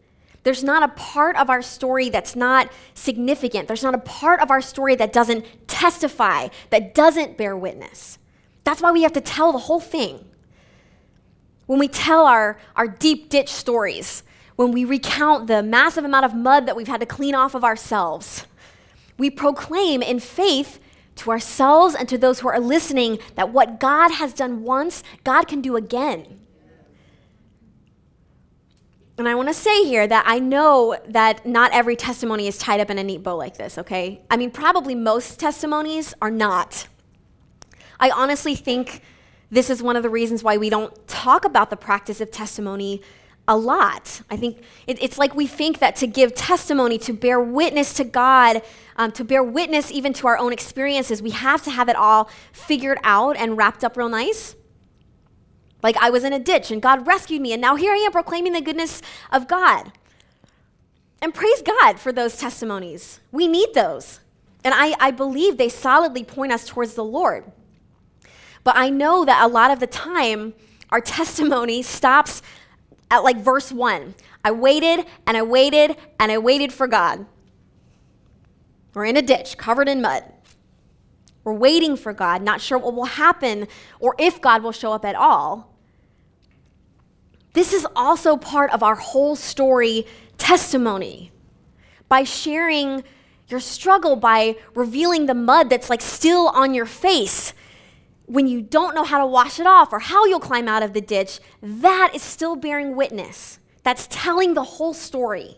There's 0.45 0.65
not 0.65 0.83
a 0.83 0.89
part 0.89 1.37
of 1.37 1.51
our 1.51 1.63
story 1.63 2.09
that's 2.09 2.35
not 2.35 2.71
significant. 2.95 3.69
There's 3.69 3.83
not 3.83 3.95
a 3.95 3.99
part 3.99 4.41
of 4.41 4.51
our 4.51 4.61
story 4.61 4.95
that 4.97 5.13
doesn't 5.13 5.45
testify, 5.67 6.49
that 6.71 6.95
doesn't 6.95 7.37
bear 7.37 7.57
witness. 7.57 8.19
That's 8.65 8.81
why 8.81 8.93
we 8.93 9.03
have 9.03 9.13
to 9.15 9.21
tell 9.21 9.53
the 9.53 9.59
whole 9.59 9.81
thing. 9.81 10.25
When 11.67 11.79
we 11.79 11.89
tell 11.89 12.25
our, 12.25 12.59
our 12.77 12.89
deep 12.89 13.29
ditch 13.29 13.51
stories, 13.51 14.23
when 14.59 14.73
we 14.73 14.85
recount 14.85 15.47
the 15.47 15.63
massive 15.63 16.05
amount 16.05 16.25
of 16.25 16.35
mud 16.35 16.67
that 16.67 16.75
we've 16.75 16.89
had 16.89 16.99
to 16.99 17.07
clean 17.07 17.33
off 17.33 17.55
of 17.55 17.63
ourselves. 17.63 18.45
We 19.17 19.31
proclaim 19.31 20.03
in 20.03 20.19
faith 20.19 20.81
to 21.19 21.31
ourselves 21.31 21.95
and 21.95 22.09
to 22.09 22.19
those 22.19 22.41
who 22.41 22.49
are 22.49 22.61
listening 22.61 23.19
that 23.35 23.51
what 23.51 23.81
God 23.81 24.13
has 24.13 24.33
done 24.33 24.63
once, 24.63 25.03
God 25.25 25.49
can 25.49 25.61
do 25.61 25.77
again. 25.77 26.41
And 29.19 29.29
I 29.29 29.35
want 29.35 29.49
to 29.49 29.55
say 29.55 29.85
here 29.85 30.07
that 30.07 30.25
I 30.29 30.39
know 30.39 30.97
that 31.09 31.45
not 31.45 31.73
every 31.73 31.97
testimony 31.97 32.47
is 32.47 32.57
tied 32.57 32.81
up 32.81 32.89
in 32.89 32.99
a 32.99 33.03
neat 33.05 33.25
bow 33.25 33.37
like 33.37 33.57
this, 33.57 33.77
okay? 33.77 34.23
I 34.31 34.37
mean, 34.37 34.53
probably 34.53 34.95
most 34.95 35.41
testimonies 35.41 36.15
are 36.23 36.31
not. 36.31 36.87
I 37.99 38.11
honestly 38.11 38.55
think 38.55 39.03
this 39.51 39.71
is 39.71 39.83
one 39.83 39.97
of 39.97 40.05
the 40.05 40.11
reasons 40.11 40.45
why 40.45 40.57
we 40.57 40.71
don't 40.71 40.95
talk 41.09 41.45
about 41.45 41.71
the 41.71 41.77
practice 41.77 42.21
of 42.21 42.31
testimony 42.31 43.03
a 43.49 43.57
lot. 43.57 44.21
I 44.31 44.37
think 44.37 44.59
it, 44.87 45.03
it's 45.03 45.19
like 45.19 45.35
we 45.35 45.47
think 45.47 45.79
that 45.79 45.97
to 45.97 46.07
give 46.07 46.35
testimony, 46.35 46.99
to 46.99 47.13
bear 47.13 47.41
witness 47.41 47.95
to 47.95 48.05
God, 48.05 48.63
um, 48.97 49.11
to 49.13 49.25
bear 49.25 49.43
witness 49.43 49.91
even 49.91 50.13
to 50.15 50.27
our 50.27 50.39
own 50.39 50.53
experiences, 50.53 51.23
we 51.23 51.31
have 51.31 51.63
to 51.63 51.71
have 51.71 51.89
it 51.89 51.97
all 51.97 52.31
figured 52.53 52.99
out 53.03 53.37
and 53.37 53.57
wrapped 53.57 53.83
up 53.83 53.97
real 53.97 54.11
nice. 54.11 54.55
Like 55.83 55.97
I 55.97 56.11
was 56.11 56.25
in 56.25 56.33
a 56.33 56.39
ditch 56.39 56.71
and 56.71 56.83
God 56.83 57.07
rescued 57.07 57.41
me, 57.41 57.53
and 57.53 57.63
now 57.63 57.77
here 57.77 57.93
I 57.93 57.97
am 57.97 58.13
proclaiming 58.13 58.53
the 58.53 58.61
goodness 58.61 59.01
of 59.33 59.49
God. 59.49 59.93
And 61.21 61.35
praise 61.35 61.63
God 61.63 61.99
for 61.99 62.13
those 62.13 62.37
testimonies. 62.37 63.21
We 63.33 63.49
need 63.49 63.75
those. 63.75 64.21
And 64.63 64.75
I, 64.77 64.95
I 65.01 65.11
believe 65.11 65.57
they 65.57 65.69
solidly 65.69 66.23
point 66.23 66.53
us 66.53 66.67
towards 66.67 66.95
the 66.95 67.05
Lord. 67.05 67.51
But 68.63 68.77
I 68.77 68.91
know 68.91 69.25
that 69.25 69.43
a 69.43 69.49
lot 69.49 69.71
of 69.71 69.81
the 69.81 69.87
time, 69.87 70.53
our 70.91 71.01
testimony 71.01 71.83
stops 71.83 72.43
at 73.11 73.25
like 73.25 73.39
verse 73.39 73.73
1. 73.73 74.15
I 74.45 74.51
waited 74.51 75.07
and 75.27 75.37
I 75.37 75.43
waited 75.43 75.97
and 76.19 76.31
I 76.33 76.39
waited 76.39 76.73
for 76.73 76.87
God. 76.87 77.27
We're 78.95 79.05
in 79.05 79.17
a 79.17 79.23
ditch 79.23 79.57
covered 79.57 79.89
in 79.89 80.03
mud. 80.03 80.25
We're 81.45 81.53
waiting 81.53 81.97
for 81.97 82.13
God, 82.13 82.43
not 82.43 82.61
sure 82.61 82.79
what 82.79 82.95
will 82.95 83.05
happen 83.05 83.69
or 84.01 84.15
if 84.19 84.41
God 84.41 84.63
will 84.63 84.73
show 84.73 84.93
up 84.93 85.05
at 85.05 85.15
all. 85.15 85.75
This 87.53 87.73
is 87.73 87.87
also 87.97 88.37
part 88.37 88.73
of 88.73 88.83
our 88.83 88.97
whole 88.97 89.35
story 89.35 90.07
testimony. 90.37 91.33
By 92.09 92.25
sharing 92.25 93.05
your 93.49 93.61
struggle, 93.61 94.17
by 94.17 94.57
revealing 94.75 95.27
the 95.27 95.35
mud 95.35 95.71
that's 95.71 95.91
like 95.91 96.03
still 96.03 96.49
on 96.49 96.75
your 96.75 96.87
face, 96.87 97.55
when 98.29 98.47
you 98.47 98.63
don't 98.63 98.95
know 98.95 99.05
how 99.05 99.19
to 99.19 99.27
wash 99.27 99.59
it 99.59 99.67
off 99.67 99.93
or 99.93 99.99
how 99.99 100.27
you'll 100.27 100.39
climb 100.39 100.69
out 100.69 100.83
of 100.83 100.93
the 100.93 101.01
ditch, 101.01 101.41
that 101.63 102.13
is 102.15 102.23
still 102.23 102.57
bearing 102.57 102.95
witness. 102.95 103.59
That's 103.83 104.07
telling 104.11 104.55
the 104.55 104.63
whole 104.63 104.95
story. 104.95 105.57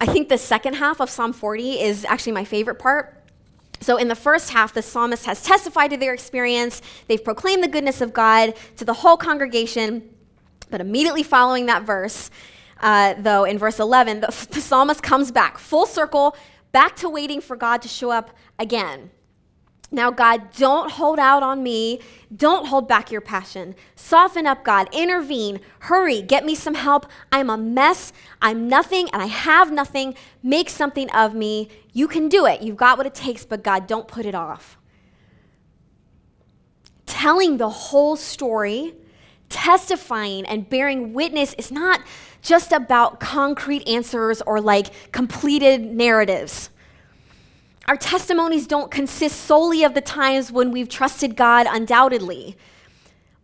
I 0.00 0.06
think 0.06 0.28
the 0.28 0.38
second 0.38 0.74
half 0.74 1.00
of 1.00 1.08
Psalm 1.08 1.32
40 1.32 1.80
is 1.80 2.04
actually 2.04 2.32
my 2.32 2.44
favorite 2.44 2.78
part. 2.78 3.22
So, 3.80 3.96
in 3.96 4.08
the 4.08 4.14
first 4.14 4.50
half, 4.50 4.72
the 4.72 4.82
psalmist 4.82 5.26
has 5.26 5.42
testified 5.42 5.90
to 5.90 5.96
their 5.96 6.14
experience. 6.14 6.80
They've 7.08 7.22
proclaimed 7.22 7.62
the 7.62 7.68
goodness 7.68 8.00
of 8.00 8.12
God 8.12 8.54
to 8.76 8.84
the 8.84 8.92
whole 8.92 9.16
congregation. 9.16 10.10
But 10.70 10.80
immediately 10.80 11.22
following 11.22 11.66
that 11.66 11.82
verse, 11.82 12.30
uh, 12.80 13.14
though, 13.18 13.44
in 13.44 13.58
verse 13.58 13.78
11, 13.78 14.20
the, 14.20 14.26
the 14.50 14.60
psalmist 14.60 15.02
comes 15.02 15.30
back 15.30 15.58
full 15.58 15.86
circle, 15.86 16.36
back 16.72 16.96
to 16.96 17.08
waiting 17.08 17.40
for 17.40 17.56
God 17.56 17.82
to 17.82 17.88
show 17.88 18.10
up 18.10 18.30
again. 18.58 19.10
Now, 19.94 20.10
God, 20.10 20.52
don't 20.52 20.90
hold 20.90 21.20
out 21.20 21.44
on 21.44 21.62
me. 21.62 22.00
Don't 22.34 22.66
hold 22.66 22.88
back 22.88 23.12
your 23.12 23.20
passion. 23.20 23.76
Soften 23.94 24.44
up, 24.44 24.64
God. 24.64 24.88
Intervene. 24.92 25.60
Hurry. 25.80 26.20
Get 26.20 26.44
me 26.44 26.56
some 26.56 26.74
help. 26.74 27.06
I'm 27.30 27.48
a 27.48 27.56
mess. 27.56 28.12
I'm 28.42 28.68
nothing 28.68 29.08
and 29.12 29.22
I 29.22 29.26
have 29.26 29.70
nothing. 29.70 30.16
Make 30.42 30.68
something 30.68 31.08
of 31.10 31.34
me. 31.34 31.68
You 31.92 32.08
can 32.08 32.28
do 32.28 32.44
it. 32.44 32.60
You've 32.60 32.76
got 32.76 32.98
what 32.98 33.06
it 33.06 33.14
takes, 33.14 33.44
but 33.44 33.62
God, 33.62 33.86
don't 33.86 34.08
put 34.08 34.26
it 34.26 34.34
off. 34.34 34.76
Telling 37.06 37.58
the 37.58 37.70
whole 37.70 38.16
story, 38.16 38.94
testifying 39.48 40.44
and 40.46 40.68
bearing 40.68 41.12
witness 41.12 41.54
is 41.54 41.70
not 41.70 42.00
just 42.42 42.72
about 42.72 43.20
concrete 43.20 43.86
answers 43.86 44.42
or 44.42 44.60
like 44.60 45.12
completed 45.12 45.82
narratives. 45.82 46.70
Our 47.86 47.96
testimonies 47.96 48.66
don't 48.66 48.90
consist 48.90 49.40
solely 49.40 49.84
of 49.84 49.94
the 49.94 50.00
times 50.00 50.50
when 50.50 50.70
we've 50.70 50.88
trusted 50.88 51.36
God, 51.36 51.66
undoubtedly, 51.68 52.56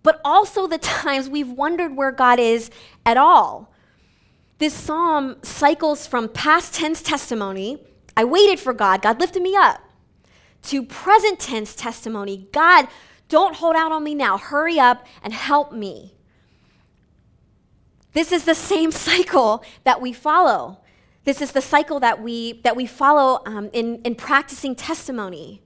but 0.03 0.21
also 0.25 0.67
the 0.67 0.79
times 1.03 1.29
we've 1.29 1.51
wondered 1.51 1.97
where 1.97 2.13
God 2.13 2.41
is 2.41 2.71
at 3.05 3.17
all. 3.17 3.73
This 4.59 4.75
psalm 4.75 5.37
cycles 5.43 6.07
from 6.07 6.29
past 6.29 6.75
tense 6.75 7.03
testimony, 7.03 7.79
I 8.17 8.25
waited 8.25 8.61
for 8.61 8.73
God, 8.73 9.03
God 9.03 9.21
lifted 9.21 9.43
me 9.43 9.57
up, 9.57 9.81
to 10.65 10.83
present 10.83 11.39
tense 11.39 11.75
testimony, 11.75 12.49
God, 12.53 12.89
don't 13.29 13.57
hold 13.57 13.77
out 13.77 13.93
on 13.93 14.05
me 14.05 14.15
now, 14.15 14.37
hurry 14.37 14.79
up 14.79 15.07
and 15.23 15.33
help 15.33 15.73
me. 15.73 16.15
This 18.13 18.33
is 18.33 18.45
the 18.45 18.55
same 18.55 18.91
cycle 18.91 19.65
that 19.85 20.01
we 20.01 20.13
follow. 20.13 20.80
This 21.25 21.43
is 21.43 21.53
the 21.53 21.61
cycle 21.61 22.01
that 22.01 22.23
we, 22.23 22.61
that 22.63 22.77
we 22.77 22.87
follow 22.87 23.43
um, 23.47 23.71
in, 23.73 24.01
in 24.03 24.15
practicing 24.15 24.75
testimony. 24.75 25.63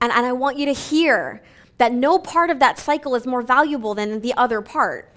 And, 0.00 0.12
and 0.12 0.24
I 0.24 0.32
want 0.32 0.58
you 0.58 0.66
to 0.66 0.72
hear 0.72 1.42
that 1.78 1.92
no 1.92 2.18
part 2.18 2.50
of 2.50 2.58
that 2.60 2.78
cycle 2.78 3.14
is 3.14 3.26
more 3.26 3.42
valuable 3.42 3.94
than 3.94 4.20
the 4.20 4.34
other 4.34 4.60
part. 4.60 5.12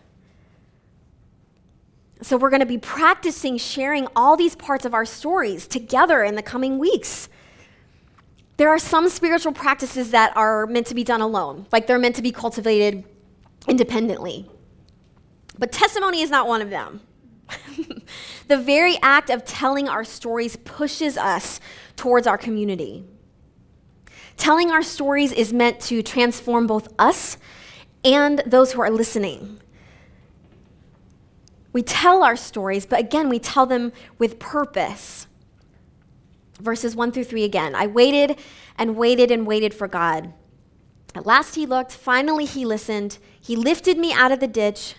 So, 2.22 2.38
we're 2.38 2.50
going 2.50 2.62
to 2.62 2.66
be 2.66 2.78
practicing 2.78 3.58
sharing 3.58 4.08
all 4.16 4.38
these 4.38 4.56
parts 4.56 4.86
of 4.86 4.94
our 4.94 5.04
stories 5.04 5.68
together 5.68 6.24
in 6.24 6.36
the 6.36 6.42
coming 6.42 6.80
weeks. 6.80 7.28
There 8.56 8.70
are 8.70 8.80
some 8.80 9.10
spiritual 9.10 9.52
practices 9.52 10.12
that 10.12 10.36
are 10.38 10.66
meant 10.66 10.88
to 10.88 10.96
be 10.96 11.04
done 11.04 11.20
alone, 11.20 11.68
like 11.74 11.86
they're 11.86 12.00
meant 12.00 12.16
to 12.16 12.22
be 12.22 12.32
cultivated 12.32 13.04
independently. 13.68 14.50
But 15.60 15.74
testimony 15.74 16.22
is 16.22 16.30
not 16.30 16.48
one 16.48 16.62
of 16.62 16.70
them. 16.70 17.02
the 18.48 18.58
very 18.58 18.98
act 19.02 19.30
of 19.30 19.46
telling 19.46 19.88
our 19.88 20.04
stories 20.04 20.56
pushes 20.56 21.18
us 21.18 21.60
towards 21.96 22.28
our 22.28 22.38
community. 22.38 23.06
Telling 24.38 24.72
our 24.72 24.82
stories 24.82 25.32
is 25.32 25.54
meant 25.54 25.80
to 25.82 26.02
transform 26.02 26.68
both 26.68 26.88
us 27.00 27.38
and 28.04 28.42
those 28.46 28.74
who 28.74 28.82
are 28.82 28.90
listening. 28.90 29.60
We 31.72 31.82
tell 31.82 32.24
our 32.24 32.36
stories, 32.36 32.86
but 32.86 33.00
again, 33.00 33.30
we 33.30 33.40
tell 33.40 33.66
them 33.66 33.92
with 34.20 34.40
purpose. 34.40 35.28
Verses 36.60 36.96
1 36.96 37.12
through 37.12 37.24
3 37.24 37.44
again. 37.44 37.76
I 37.76 37.88
waited 37.88 38.38
and 38.78 38.96
waited 38.96 39.32
and 39.32 39.48
waited 39.48 39.74
for 39.74 39.88
God. 39.88 40.34
At 41.16 41.26
last 41.26 41.56
he 41.56 41.66
looked, 41.66 41.92
finally 41.92 42.46
he 42.46 42.66
listened. 42.66 43.18
He 43.40 43.56
lifted 43.56 43.98
me 43.98 44.14
out 44.14 44.32
of 44.32 44.40
the 44.40 44.48
ditch, 44.48 44.96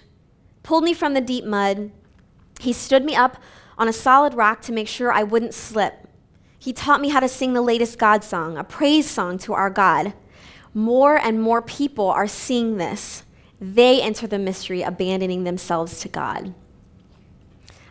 pulled 0.63 0.85
me 0.85 0.95
from 0.95 1.15
the 1.15 1.21
deep 1.21 1.45
mud. 1.45 1.93
He 2.65 2.73
stood 2.73 3.05
me 3.05 3.15
up 3.15 3.37
on 3.77 3.89
a 3.89 3.93
solid 3.93 4.33
rock 4.33 4.63
to 4.63 4.73
make 4.73 4.89
sure 4.89 5.13
I 5.13 5.23
wouldn't 5.23 5.53
slip. 5.53 6.09
He 6.59 6.73
taught 6.73 7.03
me 7.03 7.11
how 7.11 7.21
to 7.21 7.29
sing 7.29 7.53
the 7.53 7.61
latest 7.61 7.99
God 7.99 8.25
song, 8.25 8.57
a 8.57 8.65
praise 8.65 9.09
song 9.09 9.37
to 9.41 9.53
our 9.53 9.69
God. 9.69 10.15
More 10.73 11.19
and 11.19 11.43
more 11.43 11.61
people 11.61 12.09
are 12.09 12.27
seeing 12.27 12.79
this. 12.79 13.23
They 13.61 14.01
enter 14.01 14.27
the 14.27 14.39
mystery, 14.39 14.81
abandoning 14.81 15.45
themselves 15.45 16.01
to 16.01 16.09
God. 16.09 16.55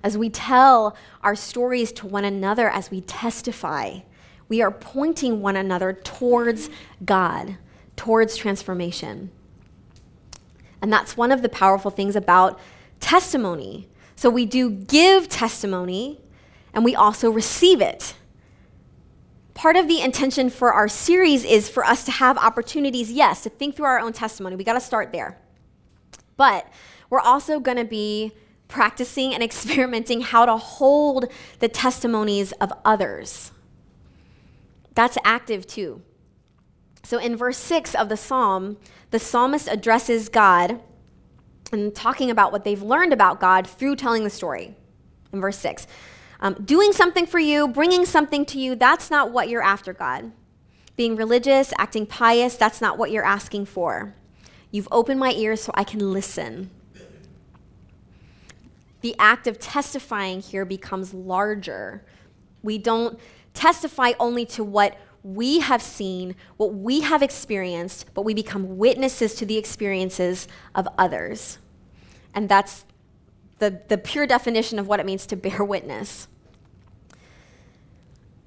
As 0.02 0.18
we 0.18 0.32
tell 0.32 0.98
our 1.22 1.36
stories 1.36 1.92
to 1.94 2.08
one 2.08 2.26
another, 2.26 2.68
as 2.68 2.90
we 2.90 3.02
testify, 3.02 4.00
we 4.50 4.64
are 4.64 4.72
pointing 4.72 5.42
one 5.42 5.56
another 5.56 5.94
towards 5.94 6.72
God, 7.06 7.58
towards 7.96 8.36
transformation. 8.36 9.30
And 10.82 10.92
that's 10.92 11.16
one 11.16 11.32
of 11.32 11.44
the 11.44 11.50
powerful 11.50 11.92
things 11.92 12.16
about 12.16 12.60
testimony. 13.00 13.88
So 14.24 14.30
we 14.30 14.46
do 14.46 14.70
give 14.70 15.28
testimony 15.28 16.22
and 16.74 16.86
we 16.86 16.96
also 16.96 17.30
receive 17.30 17.82
it. 17.82 18.16
Part 19.54 19.76
of 19.76 19.90
the 19.90 20.00
intention 20.00 20.50
for 20.50 20.72
our 20.72 20.88
series 20.88 21.44
is 21.44 21.68
for 21.68 21.84
us 21.84 22.06
to 22.06 22.12
have 22.12 22.38
opportunities, 22.38 23.12
yes, 23.12 23.44
to 23.44 23.50
think 23.50 23.76
through 23.76 23.88
our 23.88 24.00
own 24.00 24.14
testimony. 24.14 24.56
We 24.56 24.64
got 24.64 24.76
to 24.76 24.80
start 24.80 25.12
there. 25.12 25.42
But 26.38 26.72
we're 27.10 27.20
also 27.20 27.60
going 27.60 27.76
to 27.76 27.84
be 27.84 28.32
practicing 28.70 29.34
and 29.34 29.44
experimenting 29.50 30.22
how 30.22 30.46
to 30.46 30.56
hold 30.56 31.26
the 31.60 31.68
testimonies 31.68 32.54
of 32.54 32.72
others. 32.86 33.52
That's 34.96 35.18
active 35.26 35.68
too. 35.68 36.02
So 37.04 37.18
in 37.18 37.36
verse 37.36 37.58
6 37.58 37.94
of 37.94 38.08
the 38.08 38.16
psalm, 38.16 38.78
the 39.12 39.20
psalmist 39.20 39.68
addresses 39.68 40.30
God 40.30 40.80
and 41.74 41.94
talking 41.94 42.30
about 42.32 42.52
what 42.52 42.64
they've 42.64 42.82
learned 42.82 43.14
about 43.14 43.40
God 43.40 43.68
through 43.68 43.96
telling 43.96 44.24
the 44.24 44.30
story. 44.30 44.76
In 45.32 45.42
verse 45.42 45.58
6, 45.58 45.88
um, 46.40 46.56
doing 46.64 46.92
something 46.94 47.26
for 47.26 47.40
you, 47.40 47.68
bringing 47.68 48.06
something 48.06 48.46
to 48.48 48.60
you, 48.60 48.76
that's 48.76 49.10
not 49.10 49.32
what 49.32 49.50
you're 49.50 49.64
after, 49.64 49.94
God. 49.94 50.32
Being 50.96 51.16
religious, 51.16 51.74
acting 51.80 52.06
pious, 52.06 52.56
that's 52.56 52.82
not 52.82 52.98
what 52.98 53.12
you're 53.12 53.26
asking 53.26 53.66
for. 53.66 54.14
You've 54.70 54.88
opened 54.92 55.20
my 55.20 55.32
ears 55.32 55.62
so 55.62 55.72
I 55.76 55.84
can 55.84 56.14
listen. 56.14 56.70
The 59.02 59.16
act 59.20 59.48
of 59.48 59.60
testifying 59.60 60.42
here 60.42 60.66
becomes 60.66 61.14
larger. 61.14 62.06
We 62.62 62.78
don't 62.78 63.20
testify 63.54 64.14
only 64.20 64.46
to 64.48 64.64
what 64.64 64.98
we 65.24 65.60
have 65.60 65.82
seen, 65.82 66.36
what 66.58 66.74
we 66.74 67.02
have 67.02 67.24
experienced, 67.24 68.14
but 68.14 68.24
we 68.24 68.34
become 68.34 68.78
witnesses 68.78 69.36
to 69.36 69.46
the 69.46 69.58
experiences 69.58 70.48
of 70.76 70.88
others. 70.98 71.60
And 72.34 72.50
that's 72.50 72.86
the, 73.60 73.82
the 73.88 73.98
pure 73.98 74.28
definition 74.28 74.80
of 74.80 74.88
what 74.88 75.00
it 75.00 75.06
means 75.06 75.26
to 75.28 75.36
bear 75.36 75.64
witness. 75.64 76.28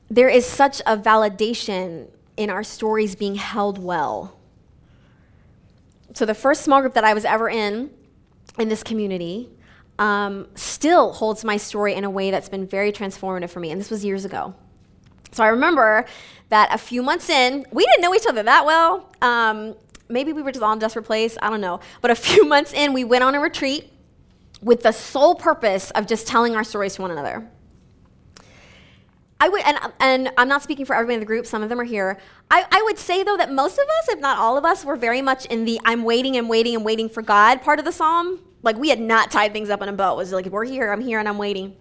There 0.08 0.28
is 0.28 0.46
such 0.46 0.80
a 0.86 0.96
validation 0.96 2.08
in 2.36 2.50
our 2.50 2.62
stories 2.62 3.16
being 3.16 3.36
held 3.36 3.78
well. 3.78 4.36
So, 6.14 6.24
the 6.24 6.34
first 6.34 6.62
small 6.62 6.80
group 6.80 6.94
that 6.94 7.04
I 7.04 7.12
was 7.12 7.24
ever 7.24 7.48
in, 7.48 7.90
in 8.58 8.68
this 8.68 8.82
community, 8.82 9.50
um, 9.98 10.46
still 10.54 11.12
holds 11.12 11.44
my 11.44 11.56
story 11.56 11.94
in 11.94 12.04
a 12.04 12.10
way 12.10 12.30
that's 12.30 12.48
been 12.48 12.66
very 12.66 12.92
transformative 12.92 13.50
for 13.50 13.60
me. 13.60 13.70
And 13.70 13.80
this 13.80 13.90
was 13.90 14.04
years 14.04 14.24
ago. 14.24 14.54
So 15.32 15.44
I 15.44 15.48
remember 15.48 16.06
that 16.48 16.72
a 16.72 16.78
few 16.78 17.02
months 17.02 17.28
in, 17.28 17.66
we 17.72 17.84
didn't 17.84 18.00
know 18.00 18.14
each 18.14 18.26
other 18.26 18.42
that 18.42 18.64
well. 18.64 19.12
Um, 19.20 19.74
maybe 20.08 20.32
we 20.32 20.42
were 20.42 20.52
just 20.52 20.62
on 20.62 20.78
desperate 20.78 21.04
place, 21.04 21.36
I 21.40 21.50
don't 21.50 21.60
know. 21.60 21.80
But 22.00 22.10
a 22.10 22.14
few 22.14 22.44
months 22.48 22.72
in, 22.72 22.92
we 22.92 23.04
went 23.04 23.24
on 23.24 23.34
a 23.34 23.40
retreat 23.40 23.92
with 24.62 24.82
the 24.82 24.92
sole 24.92 25.34
purpose 25.34 25.90
of 25.92 26.06
just 26.06 26.26
telling 26.26 26.56
our 26.56 26.64
stories 26.64 26.94
to 26.96 27.02
one 27.02 27.10
another. 27.10 27.48
I 29.38 29.50
would, 29.50 29.62
and, 29.66 29.78
and 30.00 30.30
I'm 30.38 30.48
not 30.48 30.62
speaking 30.62 30.86
for 30.86 30.94
everybody 30.94 31.14
in 31.14 31.20
the 31.20 31.26
group, 31.26 31.44
some 31.44 31.62
of 31.62 31.68
them 31.68 31.78
are 31.78 31.84
here. 31.84 32.18
I, 32.50 32.64
I 32.70 32.82
would 32.84 32.98
say, 32.98 33.22
though, 33.22 33.36
that 33.36 33.52
most 33.52 33.74
of 33.74 33.84
us, 33.84 34.08
if 34.08 34.18
not 34.18 34.38
all 34.38 34.56
of 34.56 34.64
us, 34.64 34.82
were 34.84 34.96
very 34.96 35.20
much 35.20 35.44
in 35.46 35.66
the 35.66 35.78
I'm 35.84 36.04
waiting 36.04 36.38
and 36.38 36.48
waiting 36.48 36.74
and 36.74 36.84
waiting 36.84 37.10
for 37.10 37.20
God 37.20 37.60
part 37.60 37.78
of 37.78 37.84
the 37.84 37.92
psalm. 37.92 38.40
Like, 38.62 38.76
we 38.78 38.88
had 38.88 38.98
not 38.98 39.30
tied 39.30 39.52
things 39.52 39.68
up 39.68 39.82
in 39.82 39.90
a 39.90 39.92
bow. 39.92 40.14
It 40.14 40.16
was 40.16 40.32
like, 40.32 40.46
we're 40.46 40.64
here, 40.64 40.90
I'm 40.90 41.02
here, 41.02 41.18
and 41.18 41.28
I'm 41.28 41.36
waiting. 41.36 41.76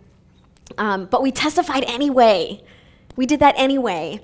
Um, 0.77 1.05
but 1.05 1.21
we 1.21 1.31
testified 1.31 1.85
anyway. 1.85 2.61
We 3.15 3.25
did 3.25 3.39
that 3.39 3.55
anyway. 3.57 4.21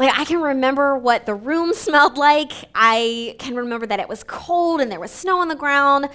Like, 0.00 0.18
I 0.18 0.24
can 0.24 0.40
remember 0.40 0.96
what 0.96 1.26
the 1.26 1.34
room 1.34 1.74
smelled 1.74 2.16
like. 2.16 2.52
I 2.74 3.36
can 3.38 3.54
remember 3.54 3.86
that 3.86 4.00
it 4.00 4.08
was 4.08 4.24
cold 4.24 4.80
and 4.80 4.90
there 4.90 4.98
was 4.98 5.10
snow 5.10 5.40
on 5.40 5.48
the 5.48 5.54
ground. 5.54 6.08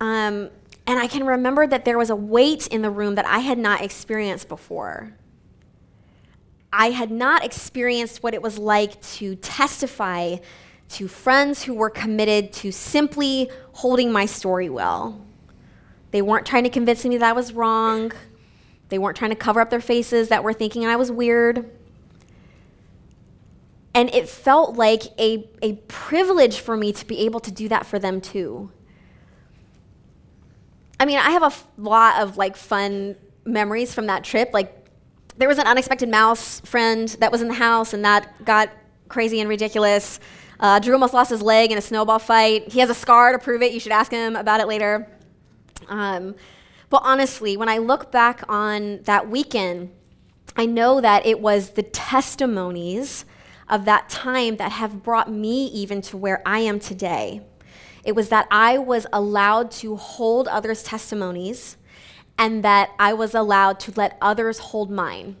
Um, 0.00 0.50
and 0.86 0.98
I 0.98 1.06
can 1.06 1.24
remember 1.24 1.66
that 1.66 1.84
there 1.86 1.96
was 1.96 2.10
a 2.10 2.16
weight 2.16 2.66
in 2.66 2.82
the 2.82 2.90
room 2.90 3.14
that 3.14 3.24
I 3.24 3.38
had 3.38 3.56
not 3.56 3.80
experienced 3.80 4.48
before. 4.48 5.14
I 6.72 6.90
had 6.90 7.10
not 7.10 7.44
experienced 7.44 8.22
what 8.22 8.34
it 8.34 8.42
was 8.42 8.58
like 8.58 9.00
to 9.14 9.36
testify 9.36 10.36
to 10.90 11.08
friends 11.08 11.62
who 11.62 11.72
were 11.72 11.90
committed 11.90 12.52
to 12.52 12.70
simply 12.70 13.50
holding 13.72 14.12
my 14.12 14.26
story 14.26 14.68
well. 14.68 15.24
They 16.10 16.20
weren't 16.20 16.44
trying 16.46 16.64
to 16.64 16.70
convince 16.70 17.04
me 17.04 17.16
that 17.16 17.30
I 17.30 17.32
was 17.32 17.54
wrong. 17.54 18.12
They 18.90 18.98
weren't 18.98 19.16
trying 19.16 19.30
to 19.30 19.36
cover 19.36 19.60
up 19.60 19.70
their 19.70 19.80
faces 19.80 20.28
that 20.28 20.44
were 20.44 20.52
thinking 20.52 20.84
I 20.84 20.96
was 20.96 21.10
weird. 21.10 21.70
And 23.94 24.12
it 24.14 24.28
felt 24.28 24.76
like 24.76 25.02
a, 25.18 25.48
a 25.60 25.74
privilege 25.88 26.58
for 26.60 26.76
me 26.76 26.92
to 26.92 27.06
be 27.06 27.18
able 27.20 27.40
to 27.40 27.50
do 27.50 27.68
that 27.68 27.84
for 27.84 27.98
them 27.98 28.20
too. 28.20 28.72
I 30.98 31.04
mean, 31.04 31.18
I 31.18 31.30
have 31.30 31.42
a 31.42 31.46
f- 31.46 31.66
lot 31.76 32.22
of 32.22 32.36
like 32.36 32.56
fun 32.56 33.16
memories 33.44 33.92
from 33.92 34.06
that 34.06 34.24
trip. 34.24 34.50
Like, 34.52 34.86
there 35.36 35.48
was 35.48 35.58
an 35.58 35.66
unexpected 35.66 36.08
mouse 36.08 36.60
friend 36.60 37.08
that 37.20 37.32
was 37.32 37.42
in 37.42 37.48
the 37.48 37.54
house, 37.54 37.92
and 37.92 38.04
that 38.04 38.44
got 38.44 38.70
crazy 39.08 39.40
and 39.40 39.48
ridiculous. 39.48 40.20
Uh, 40.60 40.78
Drew 40.78 40.92
almost 40.92 41.14
lost 41.14 41.30
his 41.30 41.42
leg 41.42 41.72
in 41.72 41.78
a 41.78 41.82
snowball 41.82 42.18
fight. 42.18 42.70
He 42.70 42.80
has 42.80 42.90
a 42.90 42.94
scar 42.94 43.32
to 43.32 43.38
prove 43.38 43.62
it. 43.62 43.72
You 43.72 43.80
should 43.80 43.92
ask 43.92 44.12
him 44.12 44.36
about 44.36 44.60
it 44.60 44.68
later. 44.68 45.08
Um, 45.88 46.34
but 46.88 47.02
honestly, 47.04 47.56
when 47.56 47.68
I 47.68 47.78
look 47.78 48.12
back 48.12 48.44
on 48.48 49.00
that 49.04 49.28
weekend, 49.28 49.90
I 50.54 50.66
know 50.66 51.00
that 51.00 51.26
it 51.26 51.40
was 51.40 51.70
the 51.70 51.82
testimonies 51.82 53.24
of 53.68 53.84
that 53.84 54.08
time 54.08 54.56
that 54.56 54.72
have 54.72 55.02
brought 55.02 55.30
me 55.30 55.66
even 55.66 56.00
to 56.02 56.16
where 56.16 56.42
I 56.44 56.60
am 56.60 56.78
today. 56.78 57.42
It 58.04 58.14
was 58.14 58.28
that 58.30 58.48
I 58.50 58.78
was 58.78 59.06
allowed 59.12 59.70
to 59.72 59.96
hold 59.96 60.48
others' 60.48 60.82
testimonies 60.82 61.76
and 62.38 62.64
that 62.64 62.90
I 62.98 63.12
was 63.12 63.34
allowed 63.34 63.78
to 63.80 63.92
let 63.96 64.18
others 64.20 64.58
hold 64.58 64.90
mine. 64.90 65.36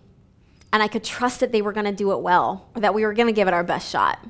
And 0.72 0.82
I 0.82 0.88
could 0.88 1.04
trust 1.04 1.40
that 1.40 1.52
they 1.52 1.60
were 1.60 1.72
going 1.72 1.86
to 1.86 1.92
do 1.92 2.12
it 2.12 2.20
well 2.20 2.68
or 2.74 2.80
that 2.80 2.94
we 2.94 3.04
were 3.04 3.12
going 3.12 3.26
to 3.26 3.32
give 3.32 3.48
it 3.48 3.54
our 3.54 3.64
best 3.64 3.90
shot. 3.90 4.24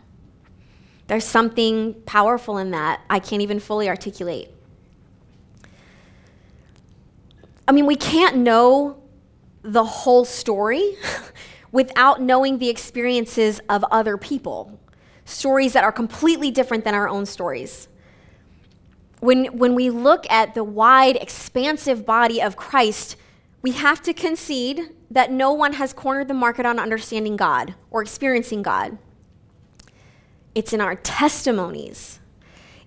There's 1.07 1.24
something 1.24 1.94
powerful 2.07 2.59
in 2.59 2.70
that 2.70 3.02
I 3.11 3.18
can't 3.18 3.42
even 3.42 3.61
fully 3.61 3.88
articulate. 3.88 4.50
I 7.68 7.72
mean, 7.72 7.87
we 7.87 7.96
can't 7.96 8.38
know 8.38 9.02
the 9.62 9.85
whole 9.85 10.24
story 10.24 10.96
without 11.72 12.20
knowing 12.20 12.58
the 12.58 12.68
experiences 12.68 13.61
of 13.68 13.82
other 13.90 14.16
people, 14.16 14.78
stories 15.24 15.72
that 15.72 15.82
are 15.82 15.92
completely 15.92 16.50
different 16.50 16.85
than 16.85 16.94
our 16.94 17.08
own 17.08 17.26
stories. 17.26 17.88
When, 19.20 19.46
when 19.58 19.74
we 19.74 19.88
look 19.88 20.30
at 20.30 20.54
the 20.54 20.64
wide, 20.64 21.16
expansive 21.16 22.04
body 22.04 22.42
of 22.42 22.56
Christ, 22.56 23.16
we 23.62 23.72
have 23.72 24.02
to 24.02 24.12
concede 24.12 24.90
that 25.11 25.30
no 25.30 25.52
one 25.52 25.74
has 25.74 25.92
cornered 25.92 26.28
the 26.28 26.35
market 26.35 26.66
on 26.66 26.78
understanding 26.78 27.37
God 27.37 27.74
or 27.90 28.02
experiencing 28.02 28.62
God. 28.62 28.98
It's 30.54 30.72
in 30.72 30.80
our 30.80 30.96
testimonies 30.96 32.18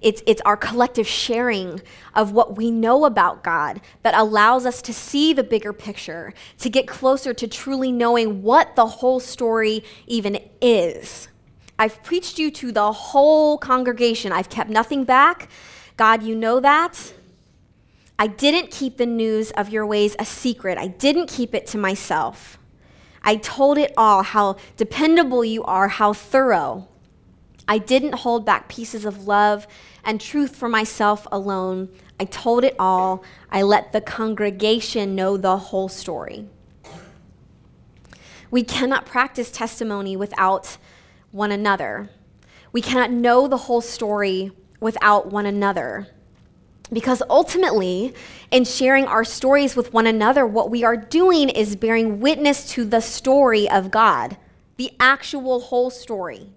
it's, 0.01 0.21
it's 0.25 0.41
our 0.41 0.57
collective 0.57 1.07
sharing 1.07 1.81
of 2.13 2.31
what 2.31 2.57
we 2.57 2.71
know 2.71 3.05
about 3.05 3.43
God 3.43 3.81
that 4.03 4.13
allows 4.15 4.65
us 4.65 4.81
to 4.83 4.93
see 4.93 5.33
the 5.33 5.43
bigger 5.43 5.73
picture, 5.73 6.33
to 6.59 6.69
get 6.69 6.87
closer 6.87 7.33
to 7.33 7.47
truly 7.47 7.91
knowing 7.91 8.41
what 8.43 8.75
the 8.75 8.85
whole 8.85 9.19
story 9.19 9.83
even 10.07 10.39
is. 10.61 11.27
I've 11.77 12.01
preached 12.03 12.39
you 12.39 12.51
to 12.51 12.71
the 12.71 12.91
whole 12.91 13.57
congregation. 13.57 14.31
I've 14.31 14.49
kept 14.49 14.69
nothing 14.69 15.03
back. 15.03 15.49
God, 15.97 16.23
you 16.23 16.35
know 16.35 16.59
that. 16.59 17.13
I 18.17 18.27
didn't 18.27 18.71
keep 18.71 18.97
the 18.97 19.05
news 19.05 19.51
of 19.51 19.69
your 19.69 19.85
ways 19.85 20.15
a 20.17 20.25
secret. 20.25 20.77
I 20.77 20.87
didn't 20.87 21.27
keep 21.27 21.53
it 21.53 21.67
to 21.67 21.77
myself. 21.77 22.57
I 23.23 23.37
told 23.37 23.77
it 23.77 23.91
all 23.97 24.23
how 24.23 24.55
dependable 24.77 25.43
you 25.43 25.63
are, 25.63 25.87
how 25.87 26.13
thorough. 26.13 26.87
I 27.67 27.77
didn't 27.77 28.15
hold 28.15 28.45
back 28.45 28.69
pieces 28.69 29.05
of 29.05 29.27
love 29.27 29.67
and 30.03 30.21
truth 30.21 30.55
for 30.55 30.69
myself 30.69 31.27
alone. 31.31 31.89
I 32.19 32.25
told 32.25 32.63
it 32.63 32.75
all. 32.77 33.23
I 33.51 33.63
let 33.63 33.91
the 33.91 34.01
congregation 34.01 35.15
know 35.15 35.37
the 35.37 35.57
whole 35.57 35.89
story. 35.89 36.47
We 38.51 38.63
cannot 38.63 39.05
practice 39.05 39.51
testimony 39.51 40.15
without 40.15 40.77
one 41.31 41.51
another. 41.51 42.09
We 42.71 42.81
cannot 42.81 43.11
know 43.11 43.47
the 43.47 43.57
whole 43.57 43.81
story 43.81 44.51
without 44.79 45.31
one 45.31 45.45
another. 45.45 46.07
Because 46.93 47.23
ultimately, 47.29 48.13
in 48.51 48.63
sharing 48.63 49.05
our 49.05 49.23
stories 49.23 49.75
with 49.75 49.91
one 49.91 50.05
another, 50.05 50.45
what 50.45 50.69
we 50.69 50.83
are 50.83 50.95
doing 50.95 51.49
is 51.49 51.75
bearing 51.75 52.19
witness 52.19 52.69
to 52.73 52.85
the 52.85 53.01
story 53.01 53.67
of 53.67 53.89
God, 53.89 54.37
the 54.77 54.91
actual 54.99 55.59
whole 55.61 55.89
story. 55.89 56.51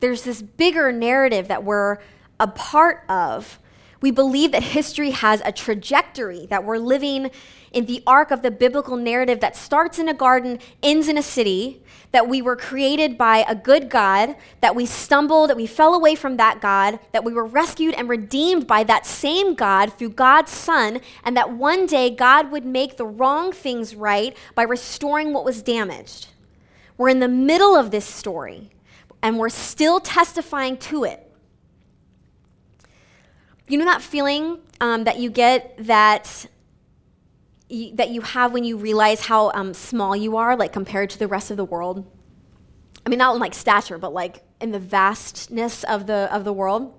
There's 0.00 0.22
this 0.22 0.42
bigger 0.42 0.92
narrative 0.92 1.48
that 1.48 1.64
we're 1.64 1.98
a 2.38 2.46
part 2.46 3.04
of. 3.08 3.58
We 4.00 4.10
believe 4.12 4.52
that 4.52 4.62
history 4.62 5.10
has 5.10 5.42
a 5.44 5.50
trajectory, 5.50 6.46
that 6.46 6.64
we're 6.64 6.78
living 6.78 7.30
in 7.72 7.86
the 7.86 8.02
arc 8.06 8.30
of 8.30 8.42
the 8.42 8.50
biblical 8.50 8.96
narrative 8.96 9.40
that 9.40 9.56
starts 9.56 9.98
in 9.98 10.08
a 10.08 10.14
garden, 10.14 10.60
ends 10.82 11.08
in 11.08 11.18
a 11.18 11.22
city, 11.22 11.82
that 12.12 12.28
we 12.28 12.40
were 12.40 12.56
created 12.56 13.18
by 13.18 13.44
a 13.48 13.54
good 13.54 13.90
God, 13.90 14.36
that 14.60 14.74
we 14.74 14.86
stumbled, 14.86 15.50
that 15.50 15.56
we 15.56 15.66
fell 15.66 15.94
away 15.94 16.14
from 16.14 16.36
that 16.36 16.60
God, 16.60 17.00
that 17.12 17.24
we 17.24 17.32
were 17.32 17.44
rescued 17.44 17.94
and 17.94 18.08
redeemed 18.08 18.66
by 18.66 18.84
that 18.84 19.04
same 19.04 19.54
God 19.54 19.92
through 19.92 20.10
God's 20.10 20.52
Son, 20.52 21.00
and 21.24 21.36
that 21.36 21.52
one 21.52 21.84
day 21.84 22.08
God 22.08 22.50
would 22.50 22.64
make 22.64 22.96
the 22.96 23.06
wrong 23.06 23.52
things 23.52 23.94
right 23.94 24.34
by 24.54 24.62
restoring 24.62 25.32
what 25.32 25.44
was 25.44 25.60
damaged. 25.60 26.28
We're 26.96 27.10
in 27.10 27.20
the 27.20 27.28
middle 27.28 27.76
of 27.76 27.90
this 27.90 28.06
story, 28.06 28.70
and 29.22 29.38
we're 29.38 29.48
still 29.48 30.00
testifying 30.00 30.76
to 30.76 31.04
it. 31.04 31.24
You 33.68 33.78
know 33.78 33.84
that 33.84 34.02
feeling 34.02 34.58
um, 34.80 35.04
that 35.04 35.18
you 35.18 35.30
get 35.30 35.74
that 35.78 36.46
that 37.92 38.08
you 38.08 38.22
have 38.22 38.52
when 38.52 38.64
you 38.64 38.78
realize 38.78 39.20
how 39.20 39.50
um, 39.50 39.74
small 39.74 40.16
you 40.16 40.38
are, 40.38 40.56
like 40.56 40.72
compared 40.72 41.10
to 41.10 41.18
the 41.18 41.28
rest 41.28 41.50
of 41.50 41.58
the 41.58 41.64
world. 41.64 42.10
I 43.04 43.10
mean, 43.10 43.18
not 43.18 43.34
in 43.34 43.40
like 43.40 43.54
stature, 43.54 43.98
but 43.98 44.12
like 44.12 44.42
in 44.60 44.72
the 44.72 44.78
vastness 44.78 45.84
of 45.84 46.06
the 46.06 46.28
of 46.32 46.44
the 46.44 46.52
world. 46.52 46.94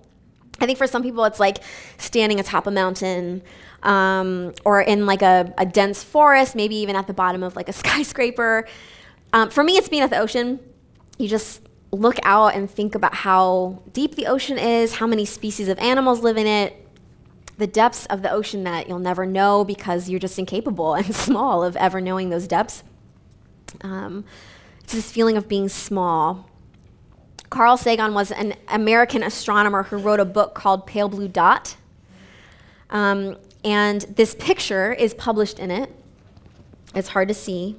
I 0.61 0.65
think 0.65 0.77
for 0.77 0.87
some 0.87 1.01
people, 1.01 1.23
it's 1.23 1.39
like 1.39 1.59
standing 1.97 2.39
atop 2.39 2.67
a 2.67 2.71
mountain, 2.71 3.41
um, 3.83 4.53
or 4.65 4.81
in 4.81 5.05
like 5.05 5.21
a, 5.21 5.53
a, 5.57 5.65
dense 5.65 6.03
forest, 6.03 6.53
maybe 6.53 6.75
even 6.75 6.97
at 6.97 7.07
the 7.07 7.13
bottom 7.13 7.43
of 7.43 7.55
like 7.55 7.69
a 7.69 7.73
skyscraper. 7.81 8.67
Um, 9.31 9.49
for 9.49 9.63
me, 9.63 9.77
it's 9.77 9.89
being 9.89 10.03
at 10.03 10.09
the 10.09 10.19
ocean. 10.19 10.59
You 11.17 11.27
just 11.27 11.61
look 11.91 12.17
out 12.23 12.55
and 12.55 12.69
think 12.69 12.95
about 12.95 13.13
how 13.13 13.81
deep 13.93 14.15
the 14.15 14.27
ocean 14.27 14.57
is, 14.57 14.95
how 14.95 15.07
many 15.07 15.25
species 15.25 15.67
of 15.67 15.79
animals 15.79 16.21
live 16.21 16.37
in 16.37 16.47
it, 16.47 16.87
the 17.57 17.67
depths 17.67 18.05
of 18.07 18.21
the 18.21 18.31
ocean 18.31 18.63
that 18.63 18.87
you'll 18.87 18.99
never 18.99 19.25
know 19.25 19.63
because 19.63 20.09
you're 20.09 20.19
just 20.19 20.39
incapable 20.39 20.93
and 20.95 21.13
small 21.15 21.63
of 21.63 21.75
ever 21.75 21.99
knowing 21.99 22.29
those 22.29 22.47
depths. 22.47 22.83
Um, 23.81 24.25
it's 24.83 24.93
this 24.93 25.11
feeling 25.11 25.37
of 25.37 25.47
being 25.47 25.69
small. 25.69 26.49
Carl 27.49 27.77
Sagan 27.77 28.13
was 28.13 28.31
an 28.31 28.53
American 28.67 29.23
astronomer 29.23 29.83
who 29.83 29.97
wrote 29.97 30.19
a 30.19 30.25
book 30.25 30.53
called 30.53 30.85
Pale 30.85 31.09
Blue 31.09 31.27
Dot. 31.27 31.75
Um, 32.91 33.37
and 33.63 34.01
this 34.01 34.35
picture 34.35 34.93
is 34.93 35.13
published 35.13 35.59
in 35.59 35.71
it. 35.71 35.93
It's 36.95 37.09
hard 37.09 37.27
to 37.27 37.33
see. 37.33 37.77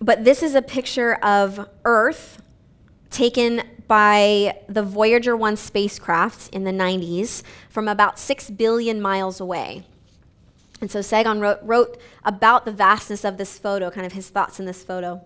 But 0.00 0.24
this 0.24 0.42
is 0.42 0.54
a 0.54 0.62
picture 0.62 1.14
of 1.14 1.68
Earth 1.84 2.42
taken 3.10 3.62
by 3.88 4.58
the 4.68 4.82
Voyager 4.82 5.36
1 5.36 5.56
spacecraft 5.56 6.48
in 6.50 6.64
the 6.64 6.72
90s 6.72 7.42
from 7.70 7.88
about 7.88 8.18
6 8.18 8.50
billion 8.50 9.00
miles 9.00 9.40
away. 9.40 9.86
And 10.80 10.90
so 10.90 11.00
Sagan 11.00 11.40
wrote, 11.40 11.60
wrote 11.62 11.98
about 12.24 12.64
the 12.64 12.72
vastness 12.72 13.24
of 13.24 13.38
this 13.38 13.58
photo, 13.58 13.90
kind 13.90 14.06
of 14.06 14.12
his 14.12 14.28
thoughts 14.28 14.60
in 14.60 14.66
this 14.66 14.82
photo 14.82 15.24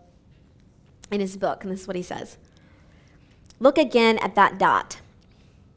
in 1.11 1.21
his 1.21 1.37
book, 1.37 1.65
and 1.65 1.73
this 1.73 1.83
is 1.83 1.87
what 1.87 1.97
he 1.97 2.03
says 2.03 2.37
Look 3.59 3.77
again 3.77 4.19
at 4.19 4.35
that 4.37 4.59
dot. 4.59 5.01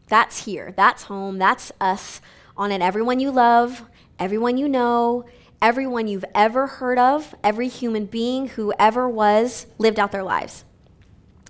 That's 0.08 0.45
here. 0.45 0.73
That's 0.75 1.03
home. 1.03 1.38
That's 1.38 1.71
us. 1.82 2.21
On 2.56 2.71
it, 2.71 2.82
everyone 2.82 3.19
you 3.19 3.32
love, 3.32 3.84
everyone 4.19 4.58
you 4.58 4.69
know, 4.69 5.25
everyone 5.63 6.10
you've 6.10 6.26
ever 6.36 6.67
heard 6.67 6.99
of, 6.99 7.34
every 7.41 7.69
human 7.69 8.06
being 8.06 8.49
who 8.49 8.73
ever 8.78 9.08
was, 9.08 9.65
lived 9.78 9.97
out 9.97 10.12
their 10.12 10.21
lives. 10.21 10.65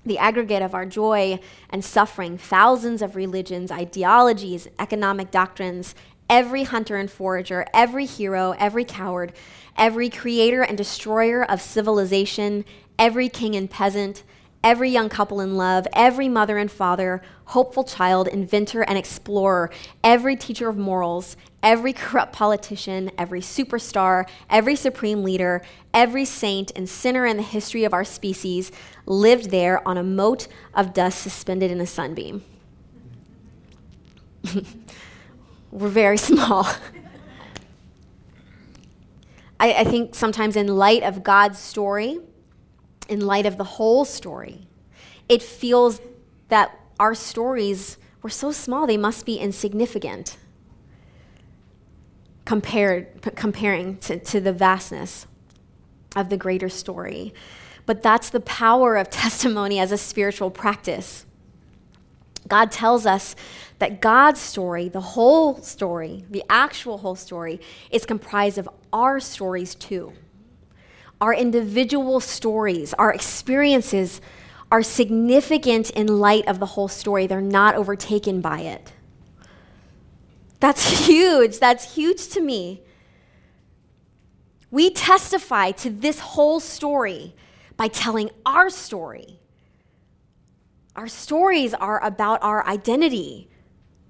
The 0.05 0.19
aggregate 0.19 0.61
of 0.61 0.75
our 0.75 0.85
joy 0.85 1.39
and 1.71 1.83
suffering, 1.83 2.37
thousands 2.37 3.01
of 3.01 3.15
religions, 3.15 3.71
ideologies, 3.71 4.67
economic 4.77 5.31
doctrines, 5.31 5.95
every 6.29 6.63
hunter 6.63 6.95
and 6.95 7.09
forager, 7.09 7.65
every 7.73 8.05
hero, 8.05 8.53
every 8.59 8.85
coward, 8.85 9.33
every 9.77 10.11
creator 10.11 10.61
and 10.61 10.77
destroyer 10.77 11.43
of 11.43 11.59
civilization, 11.59 12.65
every 12.99 13.29
king 13.29 13.55
and 13.55 13.67
peasant, 13.67 14.21
every 14.63 14.89
young 14.89 15.09
couple 15.09 15.41
in 15.41 15.57
love, 15.57 15.85
every 15.93 16.29
mother 16.29 16.57
and 16.57 16.71
father, 16.71 17.21
hopeful 17.45 17.83
child, 17.83 18.27
inventor 18.27 18.81
and 18.81 18.97
explorer, 18.97 19.69
every 20.03 20.35
teacher 20.35 20.69
of 20.69 20.77
morals, 20.77 21.35
every 21.61 21.93
corrupt 21.93 22.33
politician, 22.33 23.11
every 23.17 23.41
superstar, 23.41 24.27
every 24.49 24.75
supreme 24.75 25.23
leader, 25.23 25.61
every 25.93 26.25
saint 26.25 26.71
and 26.75 26.89
sinner 26.89 27.25
in 27.25 27.37
the 27.37 27.43
history 27.43 27.83
of 27.83 27.93
our 27.93 28.03
species 28.03 28.71
lived 29.05 29.51
there 29.51 29.85
on 29.87 29.97
a 29.97 30.03
mote 30.03 30.47
of 30.73 30.93
dust 30.93 31.19
suspended 31.19 31.69
in 31.69 31.81
a 31.81 31.85
sunbeam. 31.87 32.43
We're 35.71 35.89
very 35.89 36.17
small. 36.17 36.67
I, 39.59 39.73
I 39.73 39.83
think 39.85 40.15
sometimes, 40.15 40.55
in 40.55 40.67
light 40.67 41.03
of 41.03 41.23
God's 41.23 41.59
story, 41.59 42.19
in 43.09 43.19
light 43.21 43.45
of 43.45 43.57
the 43.57 43.63
whole 43.63 44.05
story, 44.05 44.67
it 45.29 45.41
feels 45.41 45.99
that 46.49 46.77
our 46.99 47.15
stories 47.15 47.97
were 48.21 48.29
so 48.29 48.51
small 48.51 48.87
they 48.87 48.97
must 48.97 49.25
be 49.25 49.37
insignificant 49.37 50.37
compared, 52.45 53.21
comparing 53.35 53.97
to, 53.97 54.19
to 54.19 54.39
the 54.39 54.53
vastness 54.53 55.27
of 56.15 56.29
the 56.29 56.37
greater 56.37 56.69
story. 56.69 57.33
But 57.85 58.01
that's 58.01 58.29
the 58.29 58.39
power 58.39 58.95
of 58.95 59.09
testimony 59.11 59.79
as 59.79 59.91
a 59.91 59.97
spiritual 59.97 60.51
practice. 60.51 61.25
God 62.47 62.71
tells 62.71 63.05
us 63.05 63.35
that 63.79 64.01
God's 64.01 64.39
story, 64.39 64.89
the 64.89 65.01
whole 65.01 65.61
story, 65.61 66.25
the 66.29 66.43
actual 66.49 66.99
whole 66.99 67.15
story, 67.15 67.59
is 67.89 68.05
comprised 68.05 68.57
of 68.57 68.69
our 68.91 69.19
stories 69.19 69.75
too. 69.75 70.13
Our 71.21 71.33
individual 71.33 72.19
stories, 72.19 72.93
our 72.95 73.13
experiences 73.13 74.19
are 74.71 74.81
significant 74.83 75.89
in 75.91 76.07
light 76.07 76.47
of 76.47 76.59
the 76.59 76.65
whole 76.65 76.87
story. 76.87 77.27
They're 77.27 77.41
not 77.41 77.75
overtaken 77.75 78.41
by 78.41 78.61
it. 78.61 78.91
That's 80.59 81.07
huge. 81.07 81.59
That's 81.59 81.95
huge 81.95 82.27
to 82.29 82.41
me. 82.41 82.81
We 84.71 84.89
testify 84.89 85.71
to 85.71 85.91
this 85.91 86.19
whole 86.19 86.59
story 86.59 87.35
by 87.77 87.87
telling 87.87 88.31
our 88.45 88.71
story. 88.71 89.39
Our 90.95 91.07
stories 91.07 91.73
are 91.73 92.03
about 92.03 92.41
our 92.41 92.65
identity, 92.67 93.49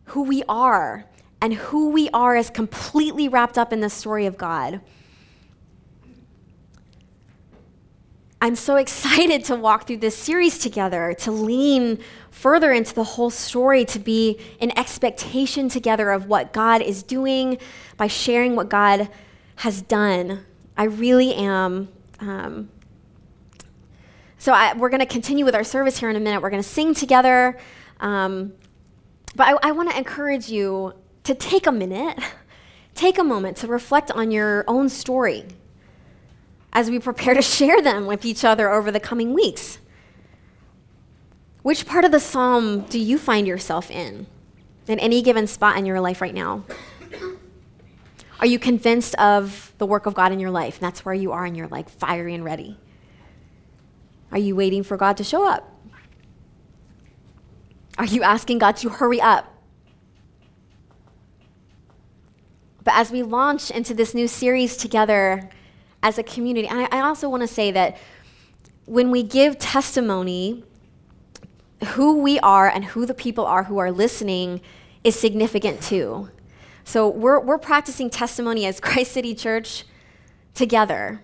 who 0.06 0.24
we 0.24 0.44
are, 0.48 1.06
and 1.42 1.54
who 1.54 1.90
we 1.90 2.10
are 2.12 2.38
is 2.38 2.50
completely 2.50 3.28
wrapped 3.28 3.58
up 3.58 3.74
in 3.74 3.82
the 3.82 3.90
story 3.90 4.26
of 4.26 4.38
God. 4.38 4.80
I'm 8.44 8.58
so 8.58 8.76
excited 8.76 9.46
to 9.46 9.56
walk 9.56 9.88
through 9.88 10.00
this 10.00 10.18
series 10.18 10.60
together, 10.60 11.16
to 11.20 11.32
lean 11.32 12.00
further 12.30 12.74
into 12.74 12.94
the 12.94 13.06
whole 13.06 13.30
story, 13.30 13.86
to 13.86 14.00
be 14.00 14.38
in 14.60 14.78
expectation 14.78 15.70
together 15.70 16.12
of 16.12 16.26
what 16.26 16.52
God 16.52 16.82
is 16.82 17.04
doing 17.04 17.58
by 17.96 18.08
sharing 18.08 18.58
what 18.58 18.68
God 18.68 19.08
has 19.56 19.82
done. 19.82 20.44
I 20.76 20.84
really 20.84 21.34
am. 21.36 21.88
Um, 22.20 22.70
so 24.40 24.52
I, 24.52 24.74
we're 24.74 24.90
going 24.90 25.00
to 25.00 25.06
continue 25.06 25.46
with 25.46 25.56
our 25.56 25.64
service 25.64 25.98
here 25.98 26.10
in 26.10 26.18
a 26.18 26.20
minute. 26.20 26.42
We're 26.42 26.50
going 26.50 26.62
to 26.62 26.68
sing 26.68 26.94
together. 26.94 27.58
Um, 28.02 28.52
but 29.38 29.48
I, 29.48 29.70
I 29.70 29.72
want 29.72 29.90
to 29.92 29.98
encourage 29.98 30.50
you 30.50 30.92
to 31.24 31.34
take 31.34 31.66
a 31.66 31.72
minute, 31.72 32.20
take 32.94 33.20
a 33.20 33.24
moment 33.24 33.56
to 33.58 33.68
reflect 33.68 34.12
on 34.12 34.32
your 34.32 34.66
own 34.68 34.90
story 34.90 35.46
as 36.74 36.90
we 36.90 37.00
prepare 37.00 37.36
to 37.36 37.42
share 37.42 37.82
them 37.82 38.06
with 38.06 38.26
each 38.26 38.44
other 38.44 38.70
over 38.70 38.92
the 38.92 39.00
coming 39.00 39.34
weeks. 39.34 39.78
Which 41.62 41.86
part 41.86 42.04
of 42.04 42.12
the 42.12 42.20
psalm 42.20 42.82
do 42.82 43.00
you 43.00 43.18
find 43.18 43.48
yourself 43.48 43.90
in, 43.90 44.26
in 44.88 45.00
any 45.00 45.22
given 45.22 45.48
spot 45.48 45.78
in 45.78 45.86
your 45.86 46.02
life 46.02 46.20
right 46.20 46.34
now? 46.34 46.66
Are 48.40 48.48
you 48.48 48.60
convinced 48.60 49.16
of 49.16 49.72
the 49.78 49.86
work 49.86 50.06
of 50.06 50.16
God 50.16 50.34
in 50.34 50.40
your 50.40 50.52
life? 50.52 50.76
And 50.76 50.84
that's 50.84 51.06
where 51.06 51.14
you 51.14 51.32
are 51.32 51.46
and 51.46 51.56
you're 51.56 51.70
like 51.70 51.88
fiery 51.88 52.34
and 52.34 52.44
ready. 52.44 52.78
Are 54.32 54.40
you 54.40 54.56
waiting 54.56 54.84
for 54.84 54.98
God 54.98 55.16
to 55.18 55.24
show 55.24 55.48
up? 55.48 55.70
Are 57.98 58.06
you 58.06 58.24
asking 58.24 58.58
God 58.58 58.76
to 58.78 58.90
hurry 58.90 59.22
up? 59.22 59.48
But 62.84 62.96
as 62.96 63.12
we 63.12 63.24
launch 63.24 63.72
into 63.72 63.94
this 63.94 64.14
new 64.14 64.28
series 64.28 64.76
together 64.76 65.50
as 66.04 66.20
a 66.20 66.24
community, 66.24 66.68
I, 66.70 66.88
I 66.92 67.00
also 67.00 67.30
want 67.30 67.42
to 67.42 67.48
say 67.48 67.72
that 67.72 67.98
when 68.86 69.10
we 69.10 69.24
give 69.24 69.58
testimony, 69.58 70.64
who 71.86 72.20
we 72.20 72.40
are 72.40 72.68
and 72.68 72.86
who 72.86 73.06
the 73.06 73.14
people 73.14 73.46
are 73.46 73.64
who 73.64 73.78
are 73.78 73.92
listening 73.92 74.62
is 75.04 75.20
significant 75.20 75.82
too. 75.82 76.30
So 76.84 77.08
we're, 77.08 77.40
we're 77.40 77.58
practicing 77.58 78.10
testimony 78.10 78.66
as 78.66 78.80
Christ 78.82 79.14
City 79.14 79.34
Church 79.34 79.86
together. 80.54 81.22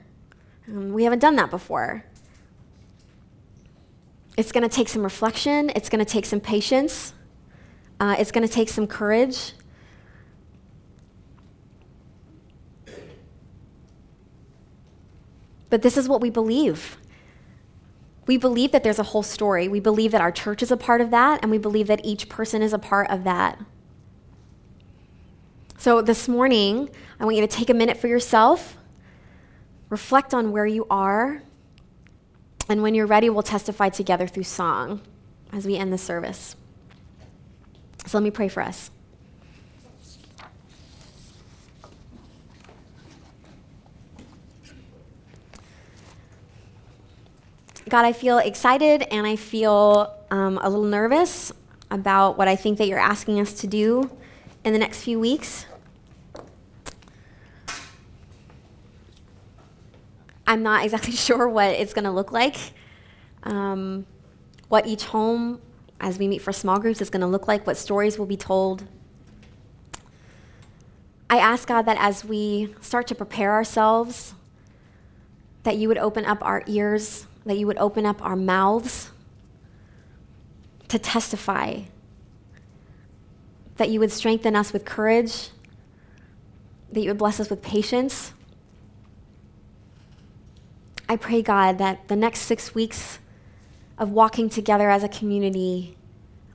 Um, 0.68 0.94
we 0.94 1.04
haven't 1.04 1.20
done 1.20 1.36
that 1.36 1.50
before. 1.50 2.06
It's 4.38 4.54
going 4.54 4.68
to 4.68 4.74
take 4.74 4.88
some 4.88 5.04
reflection, 5.04 5.70
it's 5.76 5.90
going 5.90 6.04
to 6.04 6.10
take 6.10 6.26
some 6.26 6.40
patience, 6.40 7.14
uh, 8.00 8.16
it's 8.18 8.32
going 8.32 8.48
to 8.48 8.54
take 8.54 8.70
some 8.70 8.88
courage. 8.88 9.52
But 15.70 15.82
this 15.82 15.98
is 15.98 16.10
what 16.10 16.22
we 16.22 16.30
believe. 16.30 16.98
We 18.26 18.38
believe 18.38 18.72
that 18.72 18.84
there's 18.84 19.00
a 19.00 19.04
whole 19.04 19.24
story. 19.24 19.68
We 19.68 19.80
believe 19.80 20.12
that 20.12 20.22
our 20.22 20.32
church 20.32 20.62
is 20.62 20.72
a 20.72 20.78
part 20.78 21.02
of 21.02 21.12
that, 21.12 21.40
and 21.42 21.52
we 21.52 21.58
believe 21.58 21.88
that 21.88 22.02
each 22.04 22.30
person 22.30 22.62
is 22.62 22.74
a 22.74 22.80
part 22.80 23.10
of 23.10 23.24
that. 23.24 23.60
So 25.78 26.02
this 26.02 26.28
morning, 26.28 26.90
I 27.20 27.24
want 27.26 27.38
you 27.38 27.42
to 27.42 27.48
take 27.48 27.70
a 27.70 27.74
minute 27.74 27.98
for 27.98 28.08
yourself, 28.08 28.78
reflect 29.90 30.34
on 30.34 30.52
where 30.52 30.66
you 30.66 30.86
are, 30.90 31.42
and 32.68 32.84
when 32.84 32.94
you're 32.94 33.08
ready, 33.08 33.30
we'll 33.30 33.44
testify 33.44 33.90
together 33.90 34.28
through 34.28 34.44
song 34.44 35.02
as 35.52 35.66
we 35.66 35.76
end 35.76 35.92
the 35.92 35.98
service. 35.98 36.56
So 38.06 38.18
let 38.18 38.24
me 38.24 38.32
pray 38.32 38.48
for 38.48 38.62
us. 38.62 38.92
God, 47.90 48.06
I 48.06 48.14
feel 48.14 48.38
excited 48.38 49.02
and 49.12 49.26
I 49.26 49.36
feel 49.36 50.14
um, 50.30 50.60
a 50.62 50.70
little 50.70 50.86
nervous 50.86 51.52
about 51.90 52.38
what 52.38 52.48
I 52.48 52.56
think 52.56 52.78
that 52.78 52.88
you're 52.88 53.00
asking 53.00 53.40
us 53.40 53.54
to 53.62 53.68
do 53.68 54.12
in 54.64 54.74
the 54.74 54.80
next 54.80 55.02
few 55.04 55.20
weeks. 55.20 55.66
I'm 60.46 60.62
not 60.62 60.84
exactly 60.84 61.14
sure 61.28 61.50
what 61.50 61.72
it's 61.72 61.94
going 61.94 62.06
to 62.06 62.12
look 62.12 62.32
like, 62.32 62.58
um, 63.42 64.06
what 64.68 64.86
each 64.86 65.06
home, 65.06 65.60
as 66.00 66.20
we 66.20 66.28
meet 66.28 66.44
for 66.44 66.54
small 66.54 66.78
groups, 66.78 67.02
is 67.02 67.10
going 67.10 67.22
to 67.22 67.28
look 67.28 67.48
like, 67.48 67.66
what 67.66 67.76
stories 67.76 68.20
will 68.20 68.28
be 68.28 68.38
told. 68.38 68.84
I 71.28 71.40
ask 71.40 71.68
God 71.68 71.84
that 71.84 71.98
as 72.00 72.24
we 72.24 72.76
start 72.82 73.08
to 73.08 73.16
prepare 73.16 73.52
ourselves, 73.52 74.36
that 75.64 75.78
you 75.78 75.88
would 75.88 75.98
open 75.98 76.26
up 76.26 76.38
our 76.44 76.64
ears 76.68 77.26
that 77.50 77.58
you 77.58 77.68
would 77.68 77.78
open 77.78 78.06
up 78.06 78.24
our 78.24 78.36
mouths 78.36 79.10
to 80.88 81.00
testify, 81.00 81.82
that 83.78 83.90
you 83.90 84.00
would 84.00 84.12
strengthen 84.12 84.56
us 84.56 84.74
with 84.74 84.86
courage, 84.86 85.50
that 86.92 87.02
you 87.02 87.10
would 87.10 87.18
bless 87.18 87.40
us 87.40 87.50
with 87.50 87.62
patience. 87.62 88.34
I 91.08 91.16
pray, 91.16 91.42
God, 91.42 91.78
that 91.78 92.08
the 92.08 92.16
next 92.16 92.42
six 92.42 92.76
weeks 92.76 93.20
of 93.98 94.12
walking 94.12 94.50
together 94.50 94.90
as 94.90 95.04
a 95.04 95.10
community 95.10 95.98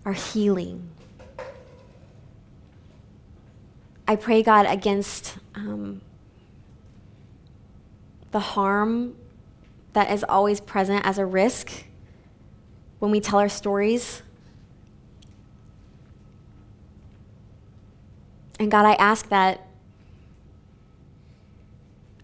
are 0.04 0.12
healing. 0.12 0.90
I 4.06 4.16
pray, 4.16 4.42
God, 4.42 4.66
against 4.66 5.38
um, 5.54 6.02
the 8.32 8.40
harm 8.40 9.16
that 9.94 10.10
is 10.10 10.24
always 10.28 10.60
present 10.60 11.06
as 11.06 11.18
a 11.18 11.24
risk 11.24 11.84
when 12.98 13.10
we 13.10 13.20
tell 13.20 13.38
our 13.38 13.48
stories. 13.48 14.22
And 18.58 18.70
God, 18.70 18.84
I 18.84 18.94
ask 18.94 19.28
that 19.30 19.66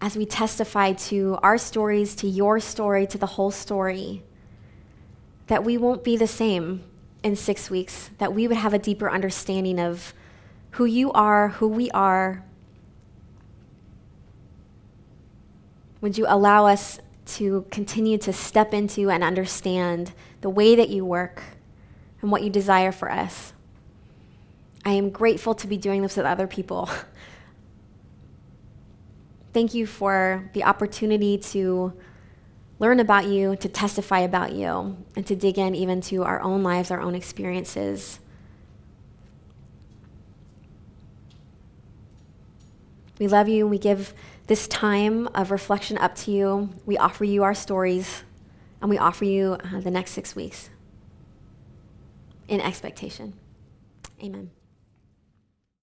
as 0.01 0.17
we 0.17 0.25
testify 0.25 0.93
to 0.93 1.37
our 1.43 1.57
stories, 1.57 2.15
to 2.15 2.27
your 2.27 2.59
story, 2.59 3.05
to 3.07 3.17
the 3.17 3.25
whole 3.25 3.51
story, 3.51 4.23
that 5.47 5.63
we 5.63 5.77
won't 5.77 6.03
be 6.03 6.17
the 6.17 6.27
same 6.27 6.83
in 7.23 7.35
six 7.35 7.69
weeks, 7.69 8.09
that 8.17 8.33
we 8.33 8.47
would 8.47 8.57
have 8.57 8.73
a 8.73 8.79
deeper 8.79 9.09
understanding 9.09 9.79
of 9.79 10.13
who 10.71 10.85
you 10.85 11.11
are, 11.11 11.49
who 11.49 11.67
we 11.67 11.91
are. 11.91 12.43
Would 16.01 16.17
you 16.17 16.25
allow 16.27 16.65
us 16.65 16.99
to 17.25 17.65
continue 17.71 18.17
to 18.19 18.33
step 18.33 18.73
into 18.73 19.09
and 19.09 19.23
understand 19.23 20.13
the 20.41 20.49
way 20.49 20.75
that 20.75 20.89
you 20.89 21.05
work 21.05 21.41
and 22.21 22.31
what 22.31 22.43
you 22.43 22.49
desire 22.49 22.91
for 22.91 23.11
us. 23.11 23.53
I 24.83 24.93
am 24.93 25.09
grateful 25.09 25.53
to 25.55 25.67
be 25.67 25.77
doing 25.77 26.01
this 26.01 26.17
with 26.17 26.25
other 26.25 26.47
people. 26.47 26.89
Thank 29.53 29.73
you 29.73 29.85
for 29.85 30.49
the 30.53 30.63
opportunity 30.63 31.37
to 31.37 31.93
learn 32.79 32.99
about 32.99 33.27
you, 33.27 33.55
to 33.57 33.69
testify 33.69 34.19
about 34.19 34.53
you, 34.53 34.97
and 35.15 35.27
to 35.27 35.35
dig 35.35 35.59
in 35.59 35.75
even 35.75 36.01
to 36.01 36.23
our 36.23 36.41
own 36.41 36.63
lives, 36.63 36.89
our 36.89 37.01
own 37.01 37.13
experiences. 37.13 38.19
We 43.19 43.27
love 43.27 43.47
you. 43.47 43.67
We 43.67 43.77
give 43.77 44.15
this 44.47 44.67
time 44.67 45.27
of 45.27 45.51
reflection 45.51 45.97
up 45.97 46.15
to 46.15 46.31
you. 46.31 46.69
We 46.85 46.97
offer 46.97 47.23
you 47.23 47.43
our 47.43 47.53
stories, 47.53 48.23
and 48.81 48.89
we 48.89 48.97
offer 48.97 49.25
you 49.25 49.57
uh, 49.63 49.79
the 49.79 49.91
next 49.91 50.11
six 50.11 50.35
weeks 50.35 50.69
in 52.47 52.59
expectation. 52.59 53.33
Amen. 54.21 54.51